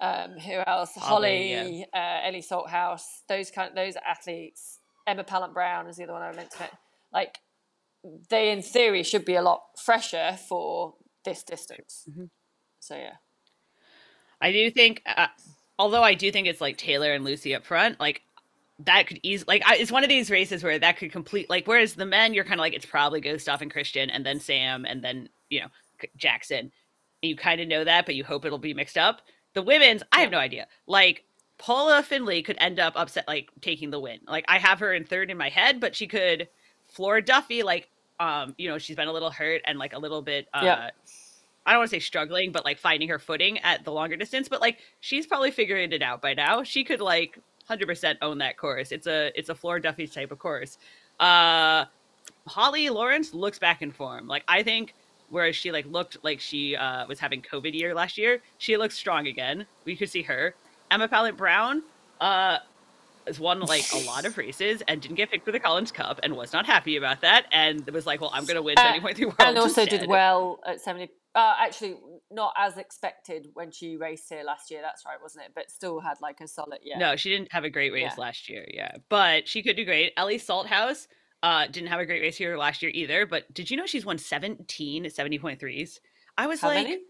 um, 0.00 0.32
who 0.38 0.60
else? 0.66 0.94
Holly, 0.94 1.54
Holly 1.54 1.86
yeah. 1.92 2.20
uh, 2.22 2.26
Ellie 2.28 2.42
Salthouse, 2.42 3.22
those 3.28 3.50
kind 3.50 3.70
of, 3.70 3.74
those 3.74 3.94
athletes. 3.96 4.80
Emma 5.06 5.24
Pallant 5.24 5.54
Browne 5.54 5.86
is 5.88 5.96
the 5.96 6.04
other 6.04 6.12
one 6.12 6.22
I 6.22 6.32
meant 6.32 6.50
to. 6.52 6.68
Like 7.12 7.38
they, 8.28 8.50
in 8.50 8.62
theory, 8.62 9.02
should 9.02 9.24
be 9.24 9.34
a 9.34 9.42
lot 9.42 9.62
fresher 9.82 10.38
for 10.48 10.94
this 11.24 11.42
distance. 11.42 12.04
Mm-hmm. 12.08 12.24
So 12.80 12.94
yeah, 12.94 13.14
I 14.40 14.52
do 14.52 14.70
think. 14.70 15.02
Uh, 15.04 15.28
although 15.78 16.02
I 16.02 16.14
do 16.14 16.30
think 16.30 16.46
it's 16.46 16.60
like 16.60 16.76
Taylor 16.76 17.12
and 17.12 17.24
Lucy 17.24 17.54
up 17.54 17.64
front, 17.64 17.98
like 17.98 18.22
that 18.80 19.06
could 19.06 19.18
easily 19.22 19.46
like 19.48 19.62
I, 19.66 19.76
it's 19.76 19.90
one 19.90 20.04
of 20.04 20.08
these 20.08 20.30
races 20.30 20.62
where 20.62 20.78
that 20.78 20.98
could 20.98 21.10
complete 21.10 21.50
like 21.50 21.66
whereas 21.66 21.94
the 21.94 22.06
men 22.06 22.32
you're 22.32 22.44
kind 22.44 22.60
of 22.60 22.62
like 22.62 22.74
it's 22.74 22.86
probably 22.86 23.20
Gustav 23.20 23.60
and 23.60 23.72
Kristian 23.72 24.08
and 24.12 24.24
then 24.24 24.38
Sam 24.40 24.84
and 24.84 25.02
then 25.02 25.28
you 25.50 25.60
know 25.60 25.68
Jackson. 26.16 26.72
You 27.22 27.34
kind 27.34 27.60
of 27.60 27.66
know 27.66 27.82
that, 27.82 28.06
but 28.06 28.14
you 28.14 28.22
hope 28.22 28.44
it'll 28.44 28.58
be 28.58 28.74
mixed 28.74 28.96
up. 28.96 29.22
The 29.54 29.62
women's, 29.62 30.04
I 30.12 30.20
have 30.20 30.30
no 30.30 30.38
idea. 30.38 30.68
Like 30.86 31.24
Paula 31.58 32.04
Findlay 32.04 32.42
could 32.42 32.56
end 32.60 32.78
up 32.78 32.92
upset 32.94 33.26
like 33.26 33.50
taking 33.60 33.90
the 33.90 33.98
win. 33.98 34.20
Like 34.28 34.44
I 34.46 34.58
have 34.58 34.78
her 34.78 34.94
in 34.94 35.04
third 35.04 35.30
in 35.30 35.36
my 35.36 35.48
head, 35.48 35.80
but 35.80 35.96
she 35.96 36.06
could 36.06 36.48
Flora 36.86 37.22
Duffy 37.22 37.62
like 37.62 37.88
um 38.20 38.54
you 38.58 38.68
know 38.68 38.78
she's 38.78 38.96
been 38.96 39.08
a 39.08 39.12
little 39.12 39.30
hurt 39.30 39.62
and 39.64 39.78
like 39.78 39.92
a 39.92 39.98
little 39.98 40.22
bit 40.22 40.48
uh 40.54 40.60
yeah. 40.62 40.90
I 41.66 41.72
don't 41.72 41.80
want 41.80 41.90
to 41.90 41.96
say 41.96 42.00
struggling, 42.00 42.50
but 42.50 42.64
like 42.64 42.78
finding 42.78 43.08
her 43.10 43.18
footing 43.18 43.58
at 43.58 43.84
the 43.84 43.92
longer 43.92 44.16
distance. 44.16 44.48
But 44.48 44.60
like 44.60 44.78
she's 45.00 45.26
probably 45.26 45.50
figuring 45.50 45.92
it 45.92 46.02
out 46.02 46.22
by 46.22 46.34
now. 46.34 46.62
She 46.62 46.84
could 46.84 47.00
like 47.00 47.38
hundred 47.68 47.86
percent 47.86 48.18
own 48.22 48.38
that 48.38 48.56
course. 48.56 48.90
It's 48.90 49.06
a 49.06 49.30
it's 49.38 49.48
a 49.48 49.54
Flora 49.54 49.80
Duffy 49.80 50.06
type 50.06 50.32
of 50.32 50.38
course. 50.38 50.78
Uh, 51.20 51.84
Holly 52.46 52.88
Lawrence 52.88 53.34
looks 53.34 53.58
back 53.58 53.82
in 53.82 53.92
form. 53.92 54.26
Like 54.26 54.44
I 54.48 54.62
think 54.62 54.94
whereas 55.30 55.54
she 55.54 55.70
like 55.70 55.86
looked 55.86 56.16
like 56.22 56.40
she 56.40 56.74
uh, 56.74 57.06
was 57.06 57.18
having 57.18 57.42
COVID 57.42 57.74
year 57.74 57.94
last 57.94 58.18
year, 58.18 58.40
she 58.58 58.76
looks 58.76 58.96
strong 58.96 59.26
again. 59.26 59.66
We 59.84 59.96
could 59.96 60.10
see 60.10 60.22
her. 60.22 60.54
Emma 60.90 61.06
Pallant 61.06 61.36
Browne 61.36 61.82
uh, 62.20 62.58
has 63.26 63.38
won 63.38 63.60
like 63.60 63.84
a 63.92 63.98
lot 63.98 64.24
of 64.24 64.36
races 64.38 64.82
and 64.88 65.00
didn't 65.00 65.16
get 65.16 65.30
picked 65.30 65.44
for 65.44 65.52
the 65.52 65.60
Collins 65.60 65.92
Cup 65.92 66.18
and 66.22 66.34
was 66.34 66.52
not 66.52 66.66
happy 66.66 66.96
about 66.96 67.20
that 67.20 67.46
and 67.52 67.86
was 67.90 68.06
like, 68.06 68.20
well, 68.20 68.30
I'm 68.32 68.44
going 68.44 68.56
to 68.56 68.62
win 68.62 68.78
uh, 68.78 68.94
70.3 68.94 69.20
World. 69.20 69.34
And 69.40 69.58
also 69.58 69.82
instead. 69.82 70.00
did 70.00 70.08
well 70.08 70.60
at 70.66 70.80
70 70.80 71.10
uh, 71.34 71.54
actually, 71.58 71.96
not 72.30 72.52
as 72.56 72.78
expected 72.78 73.48
when 73.54 73.70
she 73.70 73.96
raced 73.96 74.28
here 74.28 74.42
last 74.42 74.70
year. 74.70 74.80
That's 74.82 75.04
right, 75.04 75.20
wasn't 75.20 75.44
it? 75.46 75.52
But 75.54 75.70
still 75.70 76.00
had 76.00 76.20
like 76.20 76.40
a 76.40 76.48
solid. 76.48 76.80
Yeah. 76.82 76.98
No, 76.98 77.16
she 77.16 77.30
didn't 77.30 77.52
have 77.52 77.64
a 77.64 77.70
great 77.70 77.92
race 77.92 78.12
yeah. 78.16 78.20
last 78.22 78.48
year. 78.48 78.66
Yeah, 78.72 78.96
but 79.08 79.46
she 79.46 79.62
could 79.62 79.76
do 79.76 79.84
great. 79.84 80.12
Ellie 80.16 80.38
Salthouse 80.38 81.06
uh, 81.42 81.66
didn't 81.66 81.88
have 81.88 82.00
a 82.00 82.06
great 82.06 82.22
race 82.22 82.36
here 82.36 82.56
last 82.56 82.82
year 82.82 82.90
either. 82.94 83.26
But 83.26 83.52
did 83.52 83.70
you 83.70 83.76
know 83.76 83.86
she's 83.86 84.04
won 84.04 84.18
17 84.18 85.04
70.3s? 85.04 86.00
I 86.36 86.46
was 86.46 86.60
How 86.60 86.68
like, 86.68 86.86
many? 86.86 87.00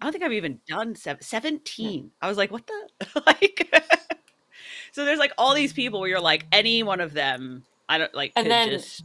I 0.00 0.04
don't 0.04 0.12
think 0.12 0.24
I've 0.24 0.32
even 0.32 0.60
done 0.66 0.94
seven, 0.94 1.22
17. 1.22 2.02
No. 2.04 2.10
I 2.22 2.28
was 2.28 2.38
like, 2.38 2.50
what 2.50 2.66
the 2.66 3.22
like? 3.26 3.68
so 4.92 5.04
there's 5.04 5.18
like 5.18 5.32
all 5.36 5.54
these 5.54 5.72
people 5.72 6.00
where 6.00 6.08
you're 6.08 6.20
like, 6.20 6.46
any 6.52 6.82
one 6.82 7.00
of 7.00 7.12
them, 7.12 7.64
I 7.88 7.98
don't 7.98 8.14
like, 8.14 8.32
and 8.36 8.50
then 8.50 8.70
just, 8.70 9.04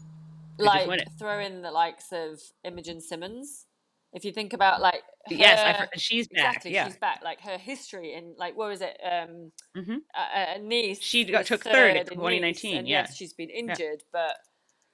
like 0.58 0.90
throw 1.18 1.40
in 1.40 1.62
the 1.62 1.72
likes 1.72 2.12
of 2.12 2.40
Imogen 2.64 3.02
Simmons 3.02 3.66
if 4.14 4.24
you 4.24 4.32
think 4.32 4.54
about 4.54 4.80
like 4.80 5.02
her, 5.28 5.36
yes, 5.36 5.60
I, 5.60 5.98
she's 5.98 6.28
back. 6.28 6.48
Exactly, 6.58 6.74
yeah. 6.74 6.86
she's 6.86 6.98
back. 6.98 7.22
Like 7.24 7.42
her 7.42 7.58
history 7.58 8.14
in 8.14 8.36
like 8.38 8.56
what 8.56 8.70
was 8.70 8.82
it? 8.82 8.98
Um, 9.04 9.52
mm-hmm. 9.76 9.98
a, 10.16 10.56
a 10.56 10.60
Nice. 10.60 11.02
She 11.02 11.26
got 11.26 11.46
took 11.46 11.64
third 11.64 11.98
in 11.98 12.06
2019. 12.06 12.78
and 12.78 12.88
yeah, 12.88 13.02
yes, 13.02 13.16
she's 13.16 13.34
been 13.34 13.50
injured, 13.50 13.80
yeah. 13.80 14.12
but 14.12 14.36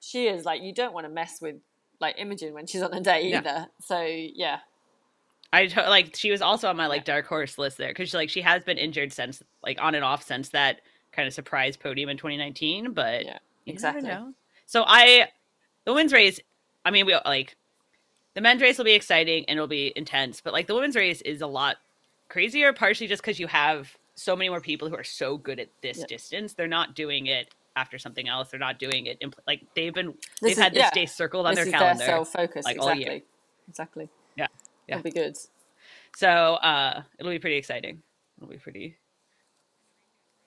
she 0.00 0.26
is 0.26 0.44
like 0.44 0.62
you 0.62 0.72
don't 0.72 0.94
want 0.94 1.06
to 1.06 1.12
mess 1.12 1.40
with 1.40 1.56
like 2.00 2.16
Imogen 2.18 2.54
when 2.54 2.66
she's 2.66 2.82
on 2.82 2.94
a 2.94 3.00
day 3.00 3.24
either. 3.24 3.42
Yeah. 3.44 3.64
So 3.84 4.02
yeah. 4.02 4.58
I 5.52 5.66
to- 5.66 5.88
like 5.90 6.16
she 6.16 6.30
was 6.30 6.40
also 6.40 6.68
on 6.68 6.76
my 6.76 6.86
like 6.86 7.04
dark 7.04 7.26
horse 7.26 7.58
list 7.58 7.76
there 7.76 7.88
because 7.88 8.14
like 8.14 8.30
she 8.30 8.40
has 8.40 8.64
been 8.64 8.78
injured 8.78 9.12
since 9.12 9.42
like 9.62 9.78
on 9.80 9.94
and 9.94 10.04
off 10.04 10.22
since 10.22 10.48
that 10.50 10.80
kind 11.12 11.28
of 11.28 11.34
surprise 11.34 11.76
podium 11.76 12.08
in 12.08 12.16
2019. 12.16 12.92
But 12.92 13.26
yeah, 13.26 13.38
exactly. 13.66 14.10
So 14.64 14.84
I 14.86 15.28
the 15.84 15.92
women's 15.92 16.12
race. 16.12 16.40
I 16.84 16.90
mean, 16.90 17.04
we 17.04 17.14
like 17.26 17.56
the 18.34 18.40
men's 18.40 18.62
race 18.62 18.78
will 18.78 18.84
be 18.84 18.92
exciting 18.92 19.44
and 19.48 19.56
it'll 19.56 19.66
be 19.68 19.92
intense, 19.96 20.40
but 20.40 20.52
like 20.52 20.66
the 20.66 20.74
women's 20.74 20.96
race 20.96 21.20
is 21.22 21.40
a 21.40 21.46
lot 21.46 21.76
crazier, 22.28 22.72
partially 22.72 23.06
just 23.06 23.22
because 23.22 23.40
you 23.40 23.46
have 23.46 23.96
so 24.14 24.36
many 24.36 24.48
more 24.48 24.60
people 24.60 24.88
who 24.88 24.96
are 24.96 25.04
so 25.04 25.36
good 25.36 25.58
at 25.58 25.68
this 25.82 25.98
yeah. 25.98 26.06
distance. 26.06 26.54
They're 26.54 26.68
not 26.68 26.94
doing 26.94 27.26
it 27.26 27.54
after 27.76 27.98
something 27.98 28.28
else. 28.28 28.50
They're 28.50 28.60
not 28.60 28.78
doing 28.78 29.06
it. 29.06 29.18
In, 29.20 29.32
like 29.46 29.62
they've 29.74 29.94
been, 29.94 30.08
this 30.08 30.16
they've 30.40 30.50
is, 30.52 30.58
had 30.58 30.74
this 30.74 30.80
yeah. 30.80 30.90
day 30.90 31.06
circled 31.06 31.46
on 31.46 31.54
this 31.54 31.64
their 31.64 31.72
calendar. 31.72 32.04
Their 32.04 32.24
focus 32.24 32.64
like 32.64 32.76
exactly. 32.76 33.04
all 33.04 33.12
year. 33.12 33.22
Exactly. 33.68 34.08
Yeah. 34.36 34.46
Yeah. 34.86 34.96
It'll 34.96 35.04
be 35.04 35.10
good. 35.10 35.36
So 36.16 36.28
uh, 36.28 37.02
it'll 37.18 37.32
be 37.32 37.38
pretty 37.38 37.56
exciting. 37.56 38.02
It'll 38.38 38.50
be 38.50 38.58
pretty. 38.58 38.96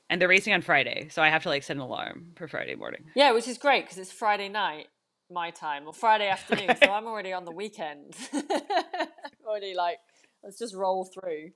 And 0.10 0.22
they're 0.22 0.30
racing 0.30 0.54
on 0.54 0.62
Friday, 0.62 1.08
so 1.10 1.24
I 1.24 1.30
have 1.30 1.44
to 1.44 1.50
like 1.50 1.64
set 1.64 1.76
an 1.76 1.82
alarm 1.82 2.34
for 2.36 2.48
Friday 2.48 2.76
morning. 2.76 3.06
Yeah, 3.16 3.32
which 3.32 3.48
is 3.48 3.58
great 3.58 3.86
because 3.86 3.98
it's 3.98 4.12
Friday 4.12 4.50
night 4.50 4.88
my 5.34 5.50
time 5.52 5.88
or 5.88 5.94
Friday 5.94 6.28
afternoon, 6.28 6.76
so 6.82 6.92
I'm 6.92 7.08
already 7.08 7.34
on 7.34 7.46
the 7.46 7.52
weekend. 7.52 8.16
already 9.46 9.74
like, 9.74 9.98
let's 10.44 10.58
just 10.60 10.76
roll 10.76 11.06
through. 11.06 11.52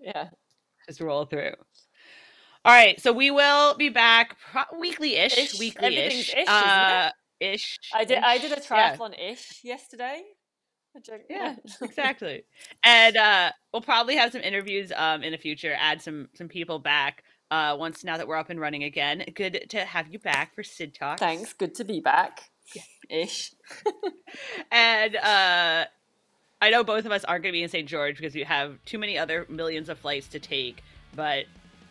Yeah. 0.00 0.28
Just 0.86 1.00
roll 1.00 1.24
through. 1.24 1.52
All 2.64 2.74
right, 2.74 3.00
so 3.00 3.12
we 3.12 3.30
will 3.30 3.76
be 3.76 3.88
back 3.88 4.36
pro- 4.50 4.78
weekly-ish, 4.78 5.58
weekly-ish, 5.58 6.34
ish, 6.34 6.48
uh, 6.48 7.10
ish. 7.40 7.78
I 7.94 8.04
did. 8.04 8.18
I 8.18 8.38
did 8.38 8.52
a 8.52 8.60
triathlon-ish 8.60 9.60
yeah. 9.62 9.72
yesterday. 9.72 10.22
Yeah, 11.30 11.54
exactly. 11.82 12.44
And 12.82 13.16
uh, 13.16 13.52
we'll 13.72 13.82
probably 13.82 14.16
have 14.16 14.32
some 14.32 14.40
interviews 14.40 14.90
um, 14.96 15.22
in 15.22 15.30
the 15.30 15.38
future. 15.38 15.76
Add 15.78 16.02
some 16.02 16.28
some 16.34 16.48
people 16.48 16.80
back 16.80 17.22
uh, 17.50 17.76
once 17.78 18.02
now 18.02 18.16
that 18.16 18.26
we're 18.26 18.36
up 18.36 18.50
and 18.50 18.60
running 18.60 18.82
again. 18.82 19.24
Good 19.34 19.66
to 19.68 19.84
have 19.84 20.08
you 20.08 20.18
back 20.18 20.54
for 20.56 20.64
Sid 20.64 20.94
Talk. 20.94 21.20
Thanks. 21.20 21.52
Good 21.52 21.76
to 21.76 21.84
be 21.84 22.00
back 22.00 22.50
ish. 23.08 23.52
and 24.70 25.16
uh 25.16 25.84
I 26.60 26.70
know 26.70 26.82
both 26.82 27.04
of 27.04 27.12
us 27.12 27.24
aren't 27.24 27.44
going 27.44 27.52
to 27.52 27.56
be 27.56 27.62
in 27.62 27.68
St. 27.68 27.88
George 27.88 28.16
because 28.16 28.34
we 28.34 28.42
have 28.42 28.78
too 28.84 28.98
many 28.98 29.16
other 29.16 29.46
millions 29.48 29.88
of 29.88 29.98
flights 29.98 30.26
to 30.28 30.40
take, 30.40 30.82
but 31.14 31.44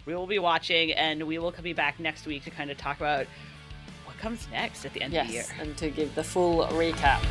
we 0.05 0.13
will 0.13 0.27
be 0.27 0.39
watching 0.39 0.91
and 0.91 1.23
we 1.23 1.37
will 1.39 1.53
be 1.61 1.73
back 1.73 1.99
next 1.99 2.25
week 2.25 2.43
to 2.43 2.49
kind 2.49 2.69
of 2.69 2.77
talk 2.77 2.97
about 2.97 3.27
what 4.05 4.17
comes 4.17 4.47
next 4.51 4.85
at 4.85 4.93
the 4.93 5.01
end 5.01 5.13
yes, 5.13 5.23
of 5.23 5.27
the 5.27 5.33
year. 5.33 5.45
and 5.61 5.77
to 5.77 5.89
give 5.89 6.13
the 6.15 6.23
full 6.23 6.65
recap. 6.67 7.23